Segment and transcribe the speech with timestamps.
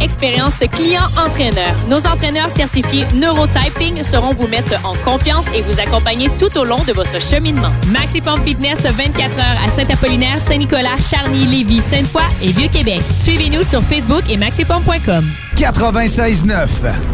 [0.00, 1.74] expérience client-entraîneur.
[1.88, 6.82] Nos entraîneurs certifiés Neurotyping seront vous mettre en confiance et vous accompagner tout au long
[6.86, 7.70] de votre cheminement.
[7.92, 13.00] Maximum Fitness 24 heures à Saint-Apollinaire, Saint-Nicolas, Charny, Lévis, Sainte-Foy et Vieux-Québec.
[13.22, 15.24] Suivez-nous sur Facebook et maximum.com.
[15.56, 16.68] 96.9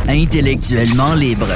[0.09, 1.48] Intellectuellement libre.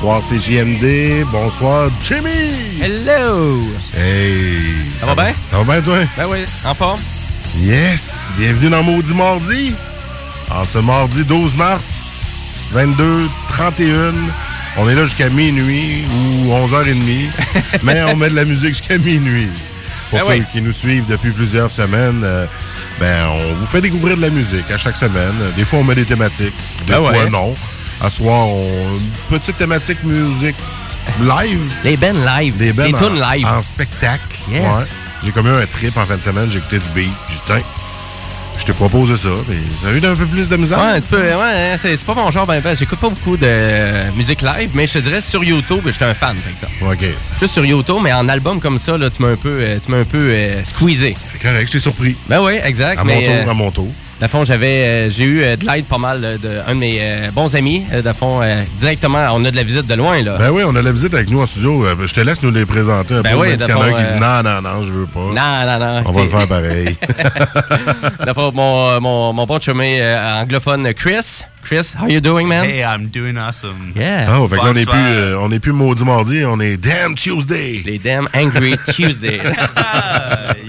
[0.00, 1.24] Bonsoir, c'est JMD.
[1.30, 2.80] Bonsoir, Jimmy.
[2.82, 3.60] Hello!
[3.96, 4.58] Hey.
[4.98, 5.34] Ça va bien?
[5.50, 5.98] Ça va bien, toi?
[6.16, 7.00] Ben oui, en forme.
[7.58, 8.30] Yes.
[8.38, 9.74] Bienvenue dans Maudit Mardi.
[10.50, 12.22] En ce mardi 12 mars,
[12.72, 14.12] 22, 31.
[14.78, 17.28] On est là jusqu'à minuit ou 11h30.
[17.82, 19.48] mais on met de la musique jusqu'à minuit.
[20.10, 20.42] Pour Ben ceux oui.
[20.52, 22.46] qui nous suivent depuis plusieurs semaines, euh,
[22.98, 25.34] ben, on vous fait découvrir de la musique à chaque semaine.
[25.56, 26.54] Des fois, on met des thématiques.
[26.86, 27.30] Des Ben fois, ouais.
[27.30, 27.54] non.
[28.02, 28.66] À soir, on...
[29.32, 30.56] une petite thématique musique
[31.20, 31.72] live.
[31.84, 32.56] Les Ben live.
[32.56, 33.46] Des Les bands en- live.
[33.46, 34.38] En spectacle.
[34.50, 34.62] Yes.
[34.62, 34.84] Ouais.
[35.22, 37.12] J'ai comme eu un trip en fin de semaine, j'ai écouté du beat.
[37.28, 37.62] J'ai
[38.60, 39.30] je t'ai proposé ça.
[39.48, 40.78] Mais t'as eu un peu plus de misère?
[40.78, 41.22] Ouais, un petit peu.
[41.22, 42.46] Ouais, c'est c'est pas mon genre.
[42.46, 46.04] Ben, ben, j'écoute pas beaucoup de musique live, mais je te dirais sur YouTube, j'étais
[46.04, 46.72] un fan, par exemple.
[46.82, 47.10] OK.
[47.38, 49.90] Plus sur YouTube, mais en album comme ça, là, tu m'as un peu, euh, tu
[49.90, 51.16] m'as un peu euh, squeezé.
[51.22, 52.14] C'est correct, je t'ai surpris.
[52.28, 53.00] Ben oui, exact.
[53.00, 53.92] À mais, mon tour, euh, à mon tour.
[54.28, 56.98] Fond, j'avais, euh, j'ai eu euh, de l'aide pas mal euh, de un de mes
[57.00, 57.84] euh, bons amis.
[58.18, 60.36] Fond, euh, directement, on a de la visite de loin, là.
[60.38, 61.86] Ben oui, on a la visite avec nous en studio.
[62.06, 63.38] Je te laisse nous les présenter un Ben peu.
[63.40, 65.20] oui, s'il y en a un d'abord, qui dit non, non, non, je veux pas.
[65.20, 66.02] Non, non, non.
[66.06, 66.96] On va le faire pareil.
[68.34, 71.42] Fond, mon, mon, mon bon chumé euh, anglophone, Chris.
[71.62, 72.64] Chris, how you doing, man?
[72.64, 73.92] Hey, I'm doing awesome.
[73.94, 74.28] Yeah.
[74.30, 76.78] Ah, fait que là, on n'est plus, euh, on est plus maudit mardi, on est
[76.78, 77.82] Damn Tuesday.
[77.84, 79.40] Les damn Angry Tuesday.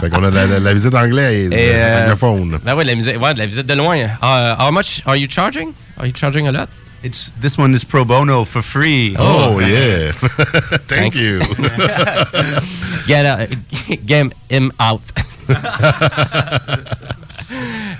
[0.00, 2.58] Fait qu'on a la, la- la visite anglaise, Et, euh, euh, anglophone.
[2.64, 3.96] Ben de la ouais, de la visite de loin.
[4.22, 5.72] Uh, how much are you charging?
[5.98, 6.68] Are you charging a lot?
[7.02, 9.14] It's this one is pro bono for free.
[9.18, 10.12] Oh, yeah.
[10.88, 11.40] Thank you.
[13.06, 13.46] Get, uh,
[14.06, 15.02] get him out.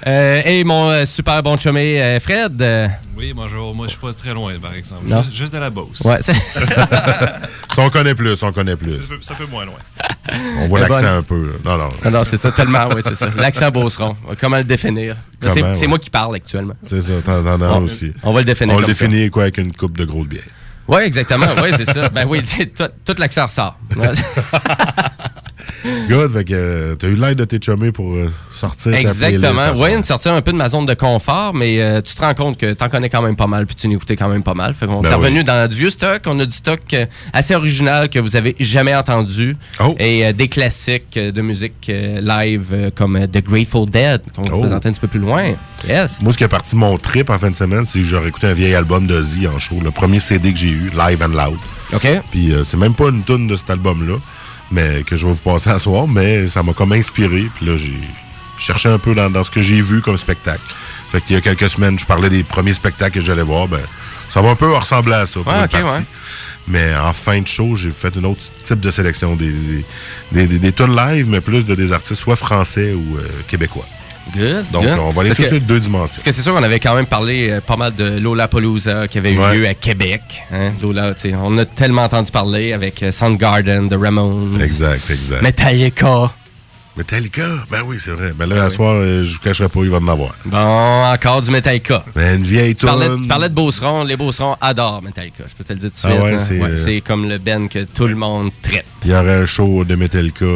[0.07, 2.63] Euh, et mon euh, super bon chumé euh, Fred.
[3.17, 3.75] Oui, bonjour.
[3.75, 5.03] Moi, je suis pas très loin, par exemple.
[5.07, 5.23] Non.
[5.23, 6.01] Juste, juste de la Beauce.
[6.03, 6.33] ouais, c'est-
[7.75, 9.01] Ça, on connaît plus, on connaît plus.
[9.21, 9.79] Ça, fait moins loin.
[10.61, 11.53] On voit l'accent un peu.
[11.65, 11.89] Non, non.
[12.05, 13.29] non, non, c'est ça, tellement, oui, c'est ça.
[13.37, 14.17] L'accent Beauceron.
[14.41, 15.17] Comment le définir?
[15.41, 15.87] C'est ouais.
[15.87, 16.75] moi qui parle actuellement.
[16.83, 18.13] C'est ça, t'en as aussi.
[18.23, 19.07] on va le définir On le ça.
[19.07, 20.43] définit quoi avec une coupe de grosse bière.
[20.89, 21.47] Oui, exactement.
[21.63, 22.09] Oui, c'est ça.
[22.09, 22.43] Ben oui,
[22.77, 23.79] tout, tout l'accent ressort.
[26.09, 29.73] Good, fait que euh, t'as eu l'aide de tes chummés pour euh, sortir Exactement.
[29.77, 30.05] Oui, une soir.
[30.05, 32.73] sortir un peu de ma zone de confort, mais euh, tu te rends compte que
[32.73, 34.75] t'en connais quand même pas mal, puis tu n'écoutais quand même pas mal.
[34.75, 35.21] Fait qu'on Ben est oui.
[35.25, 36.23] revenu dans du vieux stock.
[36.27, 36.95] On a du stock
[37.33, 39.57] assez original que vous avez jamais entendu.
[39.81, 39.95] Oh.
[39.99, 44.55] Et euh, des classiques de musique euh, live comme The Grateful Dead, qu'on va Oh.
[44.57, 45.45] vous présenter un petit peu plus loin.
[45.89, 46.21] Yes.
[46.23, 48.29] Moi, ce qui est parti de mon trip en fin de semaine, c'est que j'aurais
[48.29, 51.29] écouté un vieil album d'Ozzy en show, le premier CD que j'ai eu, Live and
[51.29, 51.59] Loud.
[51.93, 52.07] OK.
[52.31, 54.15] Puis c'est même pas une tune de cet album-là,
[54.71, 57.49] mais que je vais vous passer à soir, mais ça m'a comme inspiré.
[57.55, 57.99] Puis là, j'ai
[58.59, 60.63] cherché un peu dans, dans ce que j'ai vu comme spectacle.
[61.11, 63.69] Fait qu'il y a quelques semaines, je parlais des premiers spectacles que j'allais voir.
[63.69, 63.81] Ben,
[64.29, 65.87] ça va un peu ressembler à ça pour Ouais, une partie.
[65.87, 66.05] ouais.
[66.69, 69.37] Mais en fin de show, j'ai fait un autre type de sélection.
[69.37, 69.53] Des,
[70.33, 73.87] des, des, des tunes live, mais plus de des artistes soit français ou euh, québécois.
[74.35, 74.71] Good.
[74.73, 74.99] Donc, good.
[74.99, 76.17] on va aller Parce toucher que- deux dimensions.
[76.17, 79.19] Parce que c'est sûr qu'on avait quand même parlé euh, pas mal de Lollapalooza qui
[79.19, 79.57] avait eu Ouais.
[79.57, 80.21] lieu à Québec.
[80.53, 80.73] Hein?
[80.83, 81.13] Lola,
[81.45, 85.43] on a tellement entendu parler avec euh, Soundgarden, The Ramones, Exact, exact.
[85.43, 86.31] Metallica.
[86.97, 88.33] Metallica, ben oui, c'est vrai.
[88.35, 90.35] Ben là, à soir, euh, je vous cacherai pas, il va en avoir.
[90.47, 92.03] Bon, encore du Metallica.
[92.15, 93.21] Ben, une vieille Tu parlais, tune.
[93.21, 94.05] tu parlais de Beauceron.
[94.05, 95.45] Les Beaucerons adorent Metallica.
[95.47, 96.23] Je peux te le dire tout de Ah suite.
[96.25, 96.39] ouais, hein.
[96.39, 98.87] c'est, Ouais, euh, c'est comme le Ben que tout le monde traite.
[99.05, 100.47] Il y aurait un show de Metallica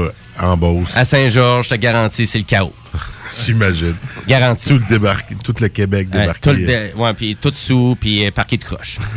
[0.40, 0.96] en Beauce.
[0.96, 2.72] À Saint-Georges, je te garantis, c'est le chaos.
[3.46, 3.94] J'imagine.
[4.26, 4.68] Garanti.
[4.68, 6.40] Tout le, débarqué, tout le Québec débarqué.
[6.40, 8.98] tout le dé- ouais, puis tout sous, puis euh, parquet de croche.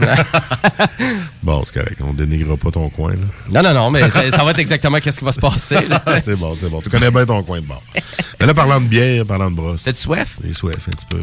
[1.43, 1.99] Bon, c'est correct.
[2.01, 3.11] On dénigrera pas ton coin.
[3.11, 3.17] Là.
[3.61, 5.75] non, non, non, mais ça, va être exactement qu'est-ce qui va se passer.
[6.21, 6.81] c'est bon, c'est bon.
[6.81, 7.83] Tu connais bien ton coin de bord.
[8.39, 9.83] Mais là, parlant de bière, parlant de brosse.
[9.83, 10.37] T'as-tu soif?
[10.45, 11.21] J'ai soif un petit peu.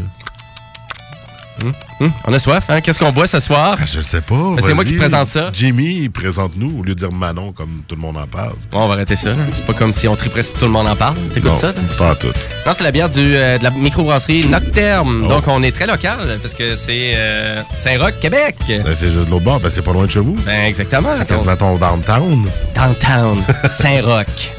[2.01, 2.81] Hum, On a soif, hein?
[2.81, 3.77] Qu'est-ce qu'on boit ce soir?
[3.81, 4.35] Ah, Je sais pas.
[4.35, 5.51] Ben, c'est moi qui te présente ça.
[5.53, 8.55] Jimmy, présente-nous au lieu de dire Manon comme tout le monde en parle.
[8.71, 9.31] Bon, on va arrêter ça.
[9.55, 11.17] C'est pas comme si on triperait si tout le monde en parle.
[11.35, 11.73] T'écoutes ça?
[11.73, 11.83] toi?
[11.99, 12.29] Pas tout.
[12.67, 15.23] Non, c'est la bière du, euh, de la microbrasserie Nocterme.
[15.25, 15.29] Oh.
[15.29, 18.57] Donc, on est très local parce que c'est euh, Saint-Roch, Québec.
[18.69, 19.61] Ben, c'est juste de l'autre bord.
[19.61, 20.37] Ben, c'est pas loin de chez vous.
[20.47, 21.11] Ben, exactement.
[21.15, 22.49] C'est quasiment ton downtown.
[22.75, 23.43] Downtown,
[23.75, 24.53] Saint-Roch.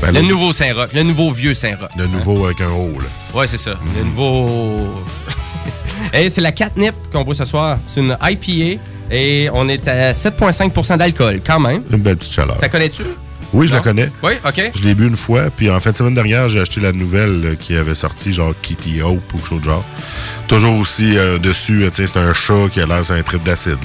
[0.00, 1.90] Ben, le nouveau Saint-Roch, le nouveau vieux Saint-Roch.
[1.96, 3.38] Le nouveau avec un haut, là.
[3.38, 3.72] Ouais, c'est ça.
[3.98, 5.02] Le nouveau.
[6.14, 7.78] Et c'est la catnip qu'on boit ce soir.
[7.86, 8.80] C'est une IPA
[9.10, 11.82] et on est à 7,5% d'alcool quand même.
[11.90, 12.58] Une belle petite chaleur.
[12.60, 13.04] T'as connais-tu?
[13.52, 13.78] Oui, je Non?
[13.78, 14.10] la connais.
[14.22, 14.70] Oui, OK.
[14.74, 17.42] Je l'ai bu une fois, puis en fin de semaine dernière, j'ai acheté la nouvelle
[17.44, 19.84] euh, qui avait sorti, genre Kitty Hope ou quelque chose de genre.
[20.48, 23.22] Toujours aussi euh, dessus, euh, tu sais, c'est un chat qui a l'air sur un
[23.22, 23.78] trip d'acide.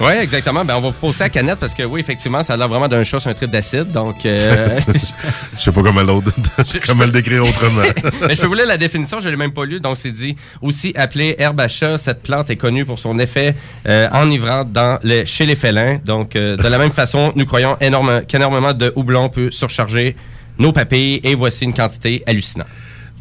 [0.00, 0.64] Oui, exactement.
[0.64, 2.88] Ben, on va vous poser la canette parce que oui, effectivement, ça a l'air vraiment
[2.88, 3.90] d'un chat sur un trip d'acide.
[3.90, 4.68] Donc, euh,
[5.56, 6.32] Je sais pas comment l'autre,
[6.86, 7.82] comment le décrire autrement.
[8.26, 9.80] Mais je peux vous lire la définition, je ne l'ai même pas lu.
[9.80, 13.54] Donc, c'est dit aussi appelée herbe à chat, cette plante est connue pour son effet
[13.88, 15.98] euh, enivrant dans les, chez les félins.
[16.04, 20.16] Donc, de la même façon, nous croyons énorme, qu'énormément de houblon peut surcharger
[20.58, 22.66] nos papilles et voici une quantité hallucinante.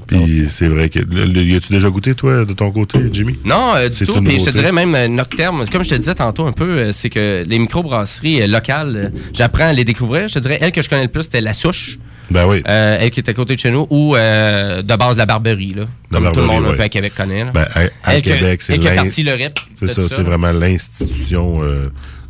[0.07, 1.00] Puis c'est vrai que.
[1.00, 3.38] Y as-tu déjà goûté, toi, de ton côté, Jimmy?
[3.45, 4.21] Non, euh, du tout.
[4.21, 5.63] Puis je te dirais même euh, Nocterme.
[5.71, 9.19] Comme je te disais tantôt un peu, euh, c'est que les microbrasseries euh, locales, euh,
[9.33, 10.27] j'apprends à les découvrir.
[10.27, 11.98] Je te dirais, elle que je connais le plus, c'était La Souche.
[12.30, 12.62] Ben oui.
[12.65, 15.83] Elle qui est à côté de chez nous, ou de base la Barberie, là.
[16.12, 16.77] La comme tout le Barberie, monde un ouais.
[16.77, 17.44] peu à Québec connaît.
[17.45, 17.51] Là.
[17.53, 19.59] Ben, à, à Elle Québec, c'est elle qui a l'in- parti le RIP.
[19.77, 21.59] C'est ça, c'est vraiment l'institution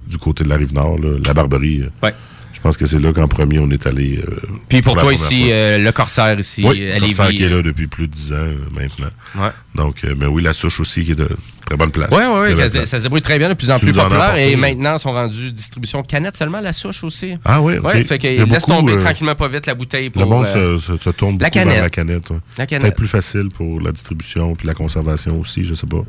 [0.07, 1.83] du côté de la Rive-Nord, là, la Barberie.
[2.03, 2.13] Ouais.
[2.61, 4.19] Je pense que c'est là qu'en premier, on est allé.
[4.19, 4.35] euh,
[4.69, 7.37] Puis pour toi ici, euh, le Corsaire ici, oui, à Corsaire Lévis.
[7.39, 9.09] qui est là depuis plus de 10 ans euh, maintenant.
[9.35, 9.49] Ouais.
[9.75, 11.29] Donc, euh, mais oui, la souche aussi qui est de
[11.65, 12.09] très bonne place.
[12.11, 14.35] Ouais, Très belle ça, se débrouille très bien, de plus en plus populaire.
[14.35, 17.35] Et maintenant, ils sont rendus distribution canette seulement, la souche aussi.
[17.45, 17.85] Ah oui, ok.
[17.85, 20.21] Ouais, fait qu'ils laissent beaucoup, tomber euh, tranquillement pas vite la bouteille pour.
[20.23, 21.81] Le monde euh, se, se- tourne la beaucoup vers canette.
[21.81, 22.29] la canette.
[22.31, 22.37] ouais.
[22.57, 22.81] La canette.
[22.81, 26.03] Peut-être plus facile pour la distribution puis la conservation aussi, je sais pas.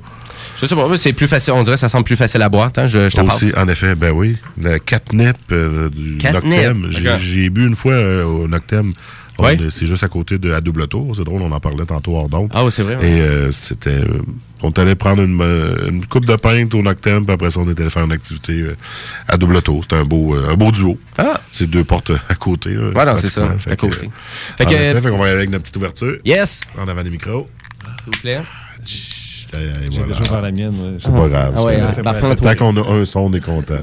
[0.61, 2.71] Je sais pas, c'est plus facile, on dirait que ça semble plus facile à boire,
[2.77, 3.33] hein, je, je t'en.
[3.33, 4.37] Aussi, en effet, ben oui.
[4.61, 6.89] Le catnip euh, du Noctem.
[6.91, 7.95] J'ai bu une fois
[8.27, 8.93] au Noctem.
[9.71, 11.15] C'est juste à côté de à double tour.
[11.17, 12.51] C'est drôle, on en parlait tantôt hors d'onde.
[12.55, 12.97] Ah oui, c'est vrai.
[12.97, 13.09] ouais.
[13.11, 13.91] Et euh, c'était.
[13.91, 14.21] euh,
[14.65, 17.59] on est allé prendre une, euh, une coupe de pinte au Noctem, puis après ça,
[17.61, 18.77] on est allé faire une activité euh,
[19.27, 19.81] à double tour.
[19.83, 20.97] C'était un beau, euh, un beau duo.
[21.19, 22.71] Ah, C'est deux portes à côté.
[22.75, 24.07] là, voilà, c'est ça, Fait à que, côté.
[24.07, 26.17] euh, Fait en que, effet, fait qu'on va y aller avec notre petite ouverture.
[26.25, 27.49] yes, En avant des micros.
[28.05, 28.41] s'il vous plaît.
[28.87, 30.07] Chut, J'ai voilà.
[30.15, 30.75] déjà faire la mienne.
[30.81, 30.95] ouais.
[30.99, 31.55] C'est pas grave.
[31.57, 33.75] Ah ouais, c'est hein, Tant qu'on a un son, on est content.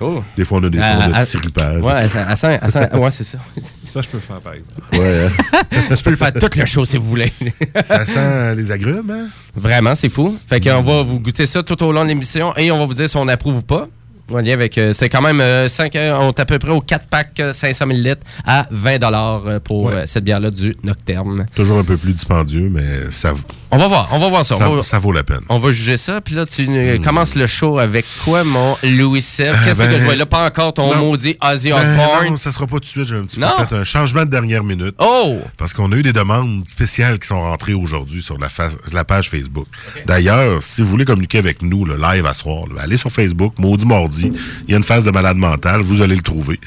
[0.00, 0.22] Oh.
[0.36, 1.82] Des fois, on a des Ah, sons de ah, siripage.
[1.82, 1.96] Ouais, à,
[2.28, 3.38] à, cent- à cent- ouais, c'est ça.
[3.82, 4.80] Ça, je peux le faire, par exemple.
[4.92, 5.58] Ouais, hein.
[5.96, 7.32] je peux le faire toute la chose si vous voulez.
[7.84, 9.28] Ça sent les agrumes, hein?
[9.54, 10.36] Vraiment, c'est fou.
[10.46, 12.94] Fait qu'on va vous goûter ça tout au long de l'émission et on va vous
[12.94, 13.88] dire si on approuve ou pas.
[14.34, 17.52] Avec, euh, c'est quand même 5, on est à peu près au 4 packs euh,
[17.52, 19.92] 500 ml à 20 dollars pour Ouais.
[19.98, 21.44] euh, cette bière-là du Nocterme.
[21.54, 23.34] Toujours un peu plus dispendieux, mais ça,
[23.76, 24.56] On va voir, on va voir ça.
[24.56, 25.42] ça, on, va, ça vaut la peine.
[25.50, 26.22] on va juger ça.
[26.22, 29.54] Puis là, tu euh, commences le show avec quoi, mon Louis Seb?
[29.64, 30.24] Qu'est-ce ben, que je vois là?
[30.24, 31.00] Pas encore ton non.
[31.00, 32.30] maudit Ozzy Ben, Osbourne?
[32.30, 33.04] non, ça sera pas tout de suite.
[33.04, 34.94] J'ai un petit peu fait un changement de dernière minute.
[34.98, 35.36] Oh!
[35.58, 38.48] Parce qu'on a eu des demandes spéciales qui sont rentrées aujourd'hui sur la,
[38.94, 39.66] la page Facebook.
[40.06, 43.52] D'ailleurs, si vous voulez communiquer avec nous, le live à soir, là, allez sur Facebook,
[43.58, 44.32] Maudit Mardi.
[44.66, 46.58] Il y a une phase de malade mental, vous allez le trouver.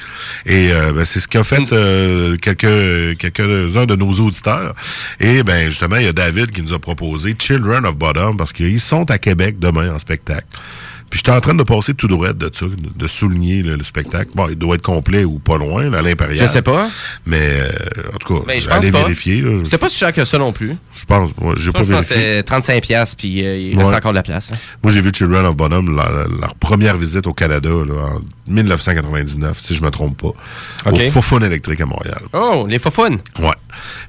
[0.46, 4.74] Et euh, ben, c'est ce qu'a fait euh, quelques quelques-uns de nos auditeurs.
[5.18, 6.99] Et ben justement, il y a David qui nous a proposé
[7.38, 10.46] Children of Bottom parce qu'ils sont à Québec demain en spectacle.
[11.10, 14.30] Puis j'étais en train de passer tout droit de ça, de, souligner là, le spectacle.
[14.34, 16.46] Bon, il doit être complet ou pas loin, là, à l'Impérial.
[16.46, 16.88] Je sais pas.
[17.26, 17.68] Mais euh,
[18.14, 19.44] en tout cas, Ben, je allez vérifier.
[19.68, 20.76] C'est pas si cher que ça non plus.
[20.94, 23.92] Je pense, moi, j'ai Je pas pense que c'est 35$ piastres, puis euh, il reste
[23.92, 24.52] encore de la place.
[24.52, 24.56] hein.
[24.82, 29.74] Moi, j'ai vu Children of Bonhomme, leur première visite au Canada, là, en 1999, si
[29.74, 32.20] je me trompe pas, au Fofone électrique à Montréal.
[32.32, 33.18] Oh, les faufounes.
[33.38, 33.50] Ouais.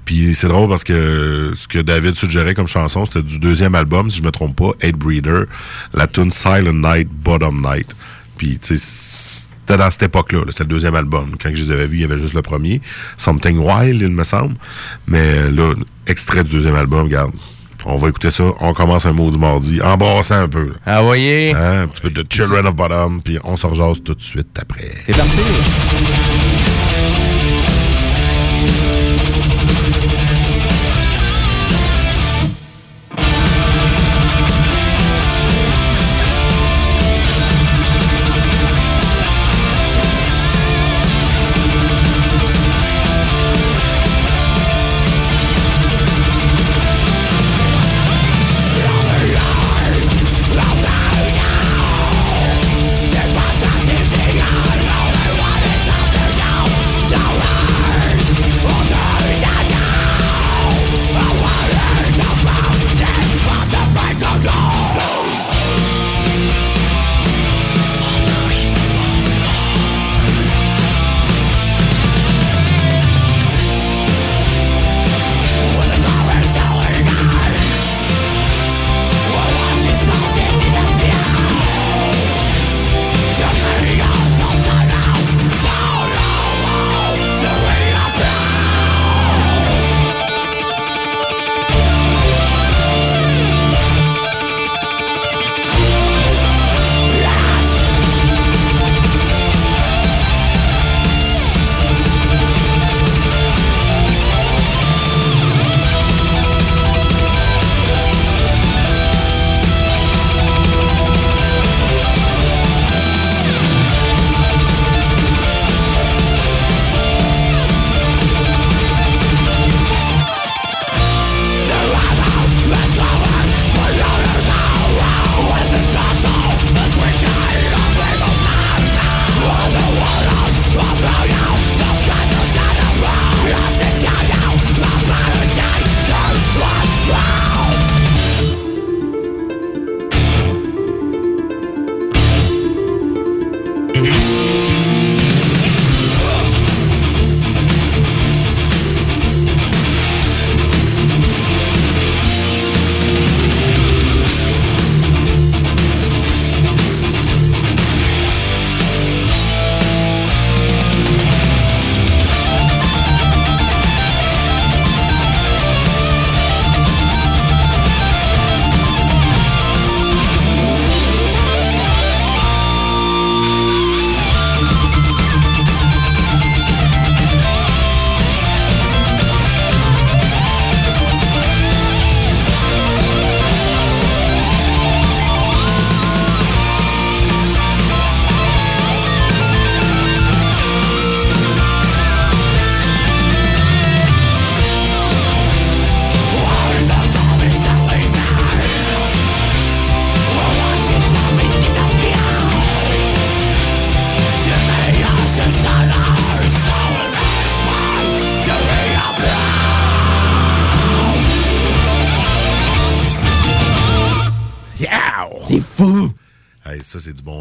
[0.05, 4.09] Puis c'est drôle parce que ce que David suggérait comme chanson, c'était du deuxième album,
[4.09, 5.45] si je me trompe pas, Hate Breeder,
[5.93, 6.90] la tune Silent Night,
[7.23, 7.95] Bottom Night.
[8.37, 8.83] Puis, tu sais,
[9.61, 11.31] c'était dans cette époque-là, là, c'était le deuxième album.
[11.41, 12.81] Quand je les avais vus, il y avait juste le premier,
[13.17, 14.55] Something Wild, il me semble.
[15.07, 15.73] Mais là,
[16.07, 17.31] extrait du deuxième album, regarde.
[17.85, 18.43] On va écouter ça.
[18.59, 20.67] On commence un mot du mardi, embrassant un peu.
[20.67, 20.73] là.
[20.85, 21.53] Ah, voyez.
[21.55, 24.49] Hein, un petit peu de Children of Bottom, puis on se rejase tout de suite
[24.59, 24.87] après.
[25.05, 25.37] C'est parti.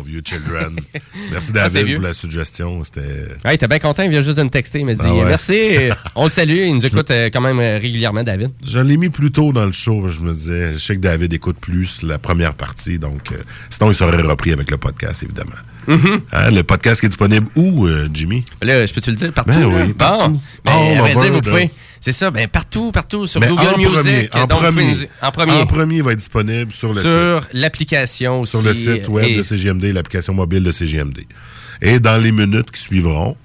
[0.02, 0.76] Vieux Children.
[1.32, 2.82] Merci, Ah, David, pour la suggestion.
[2.84, 3.28] C'était.
[3.44, 4.80] Hey, t'es bien content, il vient juste de me texter.
[4.80, 5.24] Il m'a dit Ah ouais.
[5.24, 5.58] merci.
[6.14, 6.58] On le salue.
[6.66, 8.50] Il nous écoute euh, quand même euh, régulièrement, David.
[8.64, 10.08] Je l'ai mis plus tôt dans le show.
[10.08, 13.36] Je me disais, je sais que David écoute plus la première partie, donc euh,
[13.70, 15.50] sinon il serait repris avec le podcast, évidemment.
[15.88, 16.20] Mm-hmm.
[16.32, 18.44] Hein, le podcast qui est disponible où, euh, Jimmy?
[18.62, 19.50] Là, je peux-tu le dire partout?
[19.52, 19.92] Ben Bon.
[19.94, 21.70] Ben, Oh, à ben vrai dire, voilà, vous pouvez.
[22.02, 23.92] C'est ça, ben partout, partout, sur Mais Google en Music.
[23.92, 25.52] premier, en, donc, vous premier, nous- en premier.
[25.52, 28.50] En premier, il va être disponible sur le sur l'application aussi.
[28.52, 31.18] sur le site web et- de CGMD, l'application mobile de CGMD.
[31.82, 33.36] Et dans les minutes qui suivront,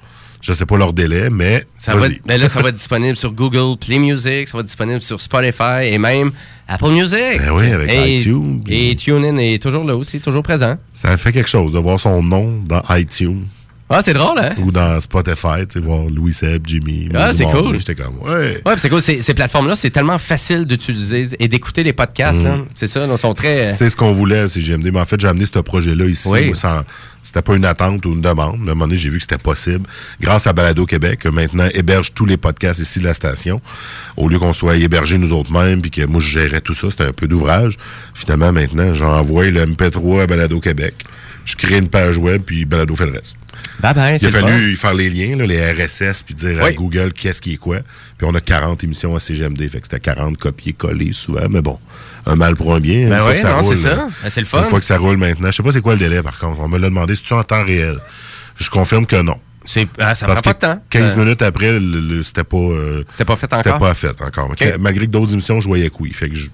[0.42, 3.16] je ne sais pas leur délai, mais Ça va, ben là, ça va être disponible
[3.18, 6.32] sur Google Play Music, ça va être disponible sur Spotify et même
[6.68, 7.40] Apple Music.
[7.40, 8.62] Ben oui, avec et, iTunes.
[8.70, 10.78] Et TuneIn est toujours là aussi, toujours présent.
[10.94, 13.44] ça fait quelque chose de voir son nom dans iTunes
[13.88, 14.56] Ah, c'est drôle, hein?
[14.58, 17.08] ou dans Spotify, tu sais, voir Louis Seb, Jimmy.
[17.14, 17.78] Ah, c'est cool.
[17.78, 18.62] J'étais comme, ouais.
[18.66, 19.02] Ouais, puis c'est cool.
[19.02, 22.42] Ces, ces plateformes-là, c'est tellement facile d'utiliser et d'écouter les podcasts.
[22.42, 22.58] là.
[22.74, 23.74] C'est ça, ils sont très.
[23.74, 23.76] Mm.
[23.76, 24.90] C'est ce qu'on voulait à CGMD.
[24.92, 26.28] Mais en fait, j'ai amené ce projet-là ici.
[26.28, 26.52] Oui.
[27.24, 28.54] C'était pas une attente ou une demande.
[28.54, 29.88] À un moment donné, j'ai vu que c'était possible.
[30.22, 33.62] Grâce à Balado Québec, maintenant héberge tous les podcasts ici de la station.
[34.16, 36.90] Au lieu qu'on soit hébergés nous autres mêmes, puis que moi, je gérais tout ça,
[36.92, 37.78] c'était un peu d'ouvrage.
[38.14, 40.94] Finalement, maintenant, j'envoie le MP3 à Balado Québec.
[41.46, 43.36] Je crée une page web, puis Balado fait le reste.
[43.82, 46.64] Bye bye, Il c'est a le fallu faire les liens, là, les RSS, puis dire
[46.64, 46.72] à.
[46.72, 47.80] Google qu'est-ce qui est quoi?
[48.18, 51.80] Puis on a 40 émissions à CGMD, fait que c'était 40 copier-coller souvent, mais bon,
[52.26, 53.10] un mal pour un bien.
[53.10, 53.96] Ben une fois oui, que ça non, roule, c'est ça.
[53.96, 54.08] là.
[54.24, 54.58] Ben, c'est le fun.
[54.60, 56.60] Une fois que ça roule maintenant, je sais pas c'est quoi le délai par contre.
[56.60, 58.00] On me l'a demandé, c'est-tu en temps réel?
[58.58, 59.36] Je confirme que non.
[59.66, 60.82] C'est- ah, ça Parce prend que pas de temps.
[60.90, 62.58] 15 Euh, minutes après, le- le- c'était pas...
[62.58, 63.80] euh, pas fait C'était encore?
[63.80, 64.52] pas fait encore.
[64.80, 66.12] Malgré que d'autres émissions, je voyais que oui.
[66.14, 66.48] Fait que je,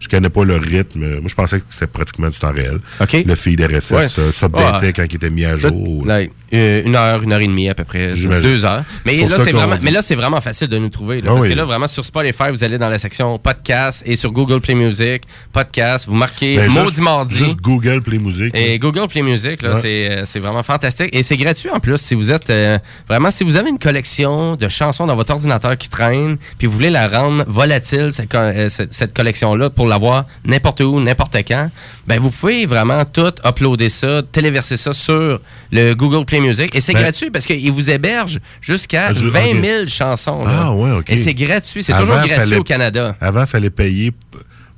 [0.00, 1.00] je connais pas le rythme.
[1.20, 2.80] Moi, je pensais que c'était pratiquement du temps réel.
[3.24, 4.08] Le feed RSS Ouais.
[4.08, 4.78] ça, ça Ah.
[4.80, 6.04] bêtait quand il était mis à jour.
[6.06, 6.20] Là,
[6.54, 8.50] euh, une heure, une heure et demie à peu près, J'imagine.
[8.50, 8.82] deux heures.
[9.06, 11.16] Mais là, c'est vraiment, mais là, c'est vraiment facile de nous trouver.
[11.16, 11.50] là, Ah parce oui.
[11.52, 14.74] que là, vraiment, sur Spotify, vous allez dans la section podcast et sur Google Play
[14.74, 17.36] Music, podcast, vous marquez Ben, Maudit juste- Mardi.
[17.36, 18.50] Juste Google Play Music.
[18.54, 19.80] Et Google Play Music, là, Ouais.
[19.80, 21.08] c'est, c'est vraiment fantastique.
[21.12, 21.96] Et c'est gratuit en plus.
[21.98, 25.76] Si vous êtes euh, vraiment, si vous avez une collection de chansons dans votre ordinateur
[25.76, 30.26] qui traîne, puis vous voulez la rendre volatile, cette, euh, cette, cette collection-là, pour l'avoir
[30.44, 31.70] n'importe où, n'importe quand,
[32.06, 36.74] ben vous pouvez vraiment tout uploader ça, téléverser ça sur le Google Play Music.
[36.74, 39.64] Et c'est Ben- gratuit parce qu'il vous héberge jusqu'à Ah, je- 20 ok.
[39.64, 40.44] 000 chansons.
[40.44, 40.50] là.
[40.64, 41.10] Ah, ouais, OK.
[41.10, 41.82] Et c'est gratuit.
[41.82, 43.16] C'est toujours gratuit fallait- au Canada.
[43.20, 44.12] Avant, il fallait payer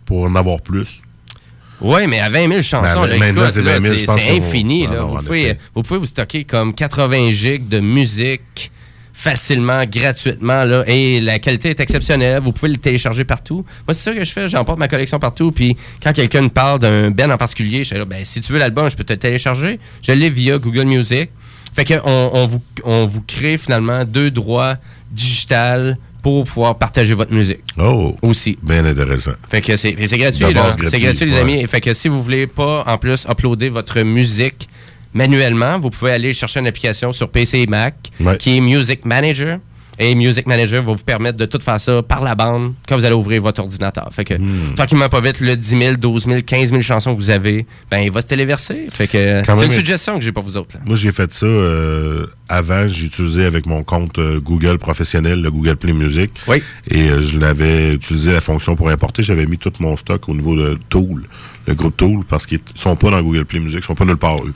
[0.04, 1.00] pour en avoir plus.
[1.84, 3.46] Oui, mais à 20 000 chansons, c'est là, 20 000,
[3.94, 4.86] c'est je pense c'est qu'on- infini.
[4.86, 5.00] Là.
[5.00, 5.58] non, vous, en pouvez, effet.
[5.74, 8.70] vous pouvez vous stocker comme 80 gigs de musique
[9.12, 12.40] facilement, gratuitement, là, et la qualité est exceptionnelle.
[12.42, 13.64] Vous pouvez le télécharger partout.
[13.86, 14.48] Moi, c'est ça que je fais.
[14.48, 15.52] J'emporte ma collection partout.
[15.52, 18.52] Puis quand quelqu'un me parle d'un Ben en particulier, je suis là, ben, si tu
[18.52, 19.78] veux l'album, je peux te le télécharger.
[20.02, 21.30] Je l'ai via Google Music.
[21.74, 22.00] Fait qu'on
[22.32, 24.76] on vous, on vous crée finalement deux droits
[25.10, 28.56] digitales pour pouvoir partager votre musique Oh, aussi.
[28.62, 29.32] bien intéressant.
[29.50, 30.16] Fait que c'est gratuit,
[30.54, 30.72] là.
[30.86, 31.38] C'est gratuit, gratuit, les ouais.
[31.40, 31.66] amis.
[31.66, 34.66] Fait que si vous voulez pas, en plus, uploader votre musique
[35.12, 38.38] manuellement, vous pouvez aller chercher une application sur PC et Mac Ouais.
[38.38, 39.58] qui est Music Manager.
[39.98, 43.04] Et Music Manager va vous permettre de tout faire ça par la bande quand vous
[43.04, 44.08] allez ouvrir votre ordinateur.
[44.12, 44.74] Fait que, Hmm.
[44.76, 47.98] tranquillement, pas vite, le 10 000, 12 000, 15 000 chansons que vous avez, ben,
[48.00, 48.86] il va se téléverser.
[48.90, 50.80] Fait que, c'est une suggestion que j'ai pour vous autres, là.
[50.84, 52.88] Moi, j'ai fait ça euh, avant.
[52.88, 56.32] J'ai utilisé avec mon compte euh, Google professionnel, le Google Play Music.
[56.48, 56.62] Oui.
[56.90, 59.22] Et euh, je l'avais utilisé la fonction pour importer.
[59.22, 61.24] J'avais mis tout mon stock au niveau de Tool,
[61.66, 64.16] le groupe Tool, parce qu'ils sont pas dans Google Play Music, ils sont pas nulle
[64.16, 64.52] part, eux.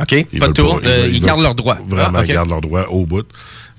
[0.00, 0.12] OK.
[0.12, 0.80] Ils pas de veulent tour.
[0.80, 1.78] pas- veulent- ils veulent gardent leurs droits.
[1.86, 3.24] Vraiment, Ah, ils gardent leurs droits au bout.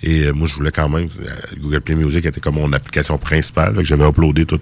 [0.03, 1.07] Et euh, moi, je voulais quand même.
[1.21, 3.73] euh, Google Play Music était comme mon application principale.
[3.73, 4.59] Que j'avais uploadé tout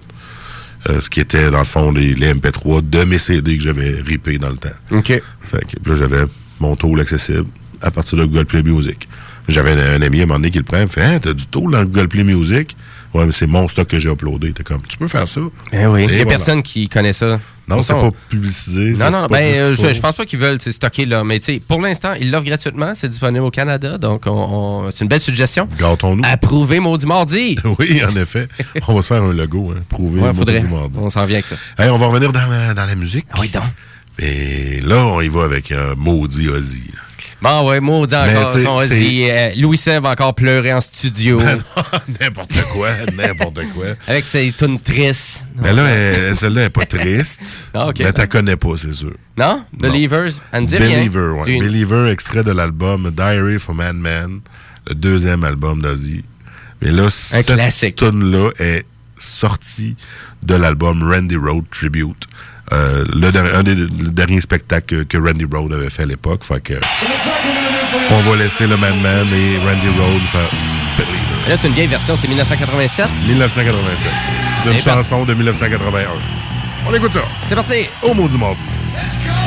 [0.88, 4.00] euh, ce qui était, dans le fond, les, les MP3 de mes CD que j'avais
[4.00, 4.68] ripés dans le temps.
[4.92, 5.06] OK.
[5.06, 5.20] Fait
[5.66, 6.24] que puis là, j'avais
[6.60, 7.44] mon tool accessible
[7.80, 9.08] à partir de Google Play Music.
[9.48, 11.18] J'avais un, un ami à un moment donné qui le prend, il me fait Hein,
[11.20, 12.76] t'as du tool dans Google Play Music?
[13.14, 14.52] Ouais, mais c'est mon stock que j'ai uploadé.
[14.52, 15.40] T'es comme, tu peux faire ça?
[15.70, 16.02] Ben oui.
[16.02, 16.30] Et Il n'y a voilà.
[16.30, 17.38] personne qui connaît ça.
[17.68, 18.92] Non, c'est pas publicisé.
[18.92, 21.22] Non, non, Ben, euh, je, je pense pas qu'ils veulent stocker là.
[21.22, 22.92] Mais pour l'instant, ils l'offrent gratuitement.
[22.94, 23.98] C'est disponible au Canada.
[23.98, 25.68] Donc, on, on- c'est une belle suggestion.
[25.78, 26.22] Gâtons-nous.
[26.24, 27.56] Approuvé Maudit Mardi.
[27.78, 28.46] Oui, en effet.
[28.88, 30.98] On va se faire un logo, hein, prouver Ouais, maudit mardi.
[30.98, 31.56] On s'en vient avec ça.
[31.78, 33.26] Hey, on va revenir dans la, dans la musique.
[33.32, 33.62] Ah oui, donc.
[34.18, 36.90] Et là, on y va avec un maudit Ozzy.
[37.42, 38.52] Bon, ouais, maudit encore.
[38.54, 38.78] tu son.
[38.80, 41.40] Euh, Louis Seb va encore pleurer en studio.
[42.20, 43.86] n'importe quoi, n'importe quoi.
[44.06, 45.44] avec ses tunes tristes.
[45.56, 47.40] Mais là, elle- celle-là elle est pas triste.
[47.74, 47.96] Ah, ok.
[48.00, 49.12] Mais t'as connais pas, c'est sûr.
[49.36, 49.64] Non?
[49.72, 50.30] Believers?
[50.52, 50.98] Elle me dit rien.
[50.98, 51.58] Believer, ouais.
[51.58, 54.40] Believer, extrait de l'album Diary from Man Man,
[54.88, 56.24] le deuxième album d'Ozzy.
[56.80, 57.96] Mais là, cette classique.
[57.96, 58.84] tune-là est
[59.18, 59.96] sortie
[60.42, 62.26] de l'album Randy Road Tribute.
[62.72, 66.42] Euh, le, un des le derniers spectacles que, que Randy Road avait fait à l'époque.
[66.44, 66.74] Fait que
[68.10, 70.50] on va laisser le Man Man et Randy Road faire
[70.96, 71.48] Believer.
[71.48, 72.16] Là, c'est une vieille version.
[72.16, 73.06] C'est 1987.
[73.26, 74.10] 1987.
[74.64, 76.06] C'est une chanson de 1981.
[76.88, 77.22] On écoute ça.
[77.48, 77.86] C'est parti.
[78.02, 78.62] Au mot du mardi.
[78.94, 79.41] Let's go!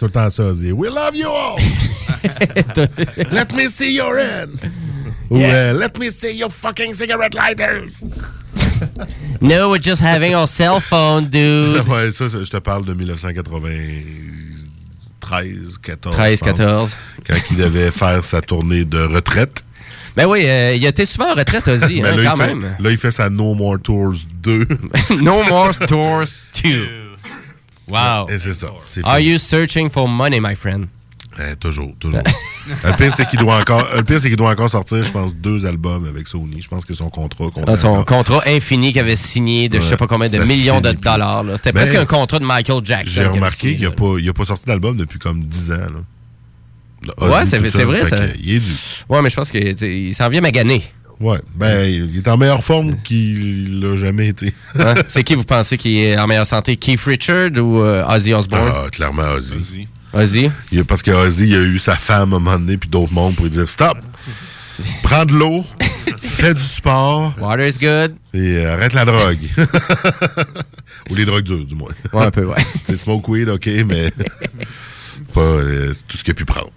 [0.00, 0.50] Tout le temps ça.
[0.72, 1.58] We love you all.
[3.32, 4.58] Let me see your hand.
[5.30, 5.54] Ou Yeah.
[5.54, 8.02] euh, Let me see your fucking cigarette lighters.
[9.42, 11.82] No, we're just having our cell phone, dude.
[11.88, 16.14] ouais, ça, je te parle de 1993, 14.
[16.16, 16.96] 13, je pense, 14.
[17.26, 19.62] Quand il devait faire sa tournée de retraite.
[20.16, 22.76] Ben oui, euh, il était souvent en retraite, Ozzy, Ben hein, là, quand fait, même.
[22.80, 24.66] là, il fait sa No More Tours 2.
[25.22, 26.24] no More Tours
[26.62, 26.88] 2.
[27.90, 28.28] Wow.
[28.28, 28.68] Et c'est ça.
[28.82, 29.30] c'est Are fini.
[29.30, 30.86] you searching for money, my friend?
[31.38, 32.20] Eh, toujours, toujours.
[32.84, 35.32] le pire, c'est qu'il doit encore, le pire, c'est qu'il doit encore sortir, je pense,
[35.34, 36.60] deux albums avec Sony.
[36.60, 38.04] Je pense que son contrat Ah, son encore.
[38.04, 41.44] contrat infini qu'il avait signé de je sais pas combien de ça millions de dollars.
[41.44, 41.56] là.
[41.56, 43.04] C'était Ben, presque un contrat de Michael Jackson.
[43.06, 43.96] J'ai qu'il avait remarqué signé, qu'il n'a là.
[43.96, 45.76] pas, il a pas sorti d'album depuis comme 10 ans.
[45.76, 47.26] Là.
[47.26, 48.18] Ouais, Ozzy, c'est tout c'est seul, vrai, fait ça.
[48.18, 48.72] que Il est dû.
[49.08, 50.82] Ouais, mais je pense qu'il s'en vient magané.
[51.20, 51.38] Ouais.
[51.54, 54.54] Ben, il est en meilleure forme qu'il l'a jamais été.
[54.78, 54.94] Hein?
[55.08, 56.76] C'est qui vous pensez qui est en meilleure santé?
[56.76, 58.72] Keith Richard ou euh, Ozzy Osbourne?
[58.74, 59.86] Ah, clairement Ozzy.
[60.14, 60.50] Ozzy.
[60.72, 63.12] Il parce que Ozzy, il a eu sa femme à un moment donné, puis d'autres
[63.12, 63.98] mondes pour lui dire stop,
[65.02, 65.64] prends de l'eau,
[66.20, 68.14] fais du sport Water is good.
[68.32, 69.38] et euh, arrête la drogue.
[71.10, 71.92] Ou les drogues dures, du moins.
[72.12, 72.64] Ouais, un peu, ouais.
[72.84, 74.10] C'est smoke weed, OK, mais
[75.34, 76.70] pas euh, tout ce qu'il a pu prendre.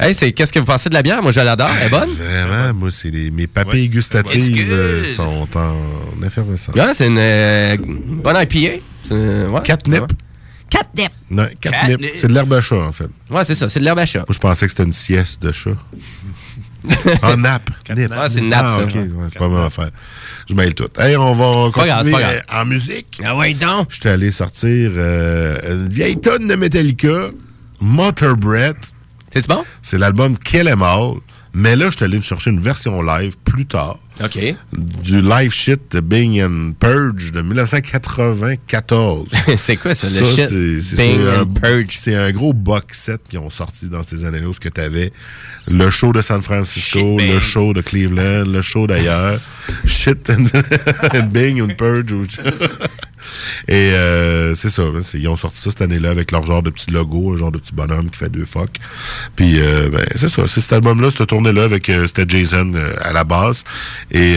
[0.00, 1.22] Hey, c'est qu'est-ce que vous pensez de la bière?
[1.22, 1.68] Moi, je l'adore.
[1.80, 2.08] Elle est bonne?
[2.10, 3.88] Vraiment, moi, c'est les, mes papilles Ouais.
[3.88, 6.74] gustatives euh, sont en effervescence.
[6.74, 8.80] Ouais, c'est une euh, bonne IPA.
[9.04, 9.60] C'est, euh, ouais.
[9.62, 10.04] Catnip.
[10.70, 11.10] Catnip.
[11.30, 12.00] Non, catnip.
[12.16, 13.08] C'est de l'herbe à chat, en fait.
[13.30, 13.68] Ouais, c'est ça.
[13.68, 14.20] C'est de l'herbe à chat.
[14.20, 15.70] Moi, je pensais que c'était une sieste de chat.
[17.22, 17.68] En nappe.
[17.90, 18.82] Ouais, c'est une nappe, ah, ça.
[18.84, 18.94] OK.
[18.94, 19.90] Ouais, c'est pas ma affaire.
[20.48, 20.88] Je mêle tout.
[20.98, 22.42] Hey, on va grave, continuer grave.
[22.50, 23.20] euh, en musique.
[23.22, 23.88] Ah ouais, donc.
[23.90, 27.28] Je suis allé sortir euh, une vieille tonne de Metallica,
[27.82, 28.94] Motor Breath.
[29.32, 29.64] C'est bon?
[29.82, 31.14] C'est l'album Kill Em All.
[31.52, 34.38] Mais là, je suis allé me chercher une version live plus tard OK.
[34.72, 39.26] du live shit de Bing and Purge de 1994.
[39.56, 40.80] c'est quoi ça, le Ça, shit?
[40.80, 41.96] c'est- Bing un- and Purge.
[41.98, 44.80] C'est un gros box set qu'ils ont sorti dans ces années-là où ce que tu
[44.80, 45.12] avais
[45.66, 49.40] le show de San Francisco, Shit, le show de Cleveland, le show d'ailleurs.
[49.86, 50.46] Shit and,
[51.14, 52.14] and Bing and Purge.
[53.68, 54.82] Et euh, c'est ça.
[55.14, 57.58] Ils ont sorti ça cette année-là avec leur genre de petit logo, un genre de
[57.58, 58.70] petit bonhomme qui fait deux fuck.
[59.36, 60.46] Puis euh, ben, c'est ça.
[60.46, 63.64] C'est cet album-là, cette tournée-là, avec euh, c'était Jason à la basse.
[64.10, 64.36] Et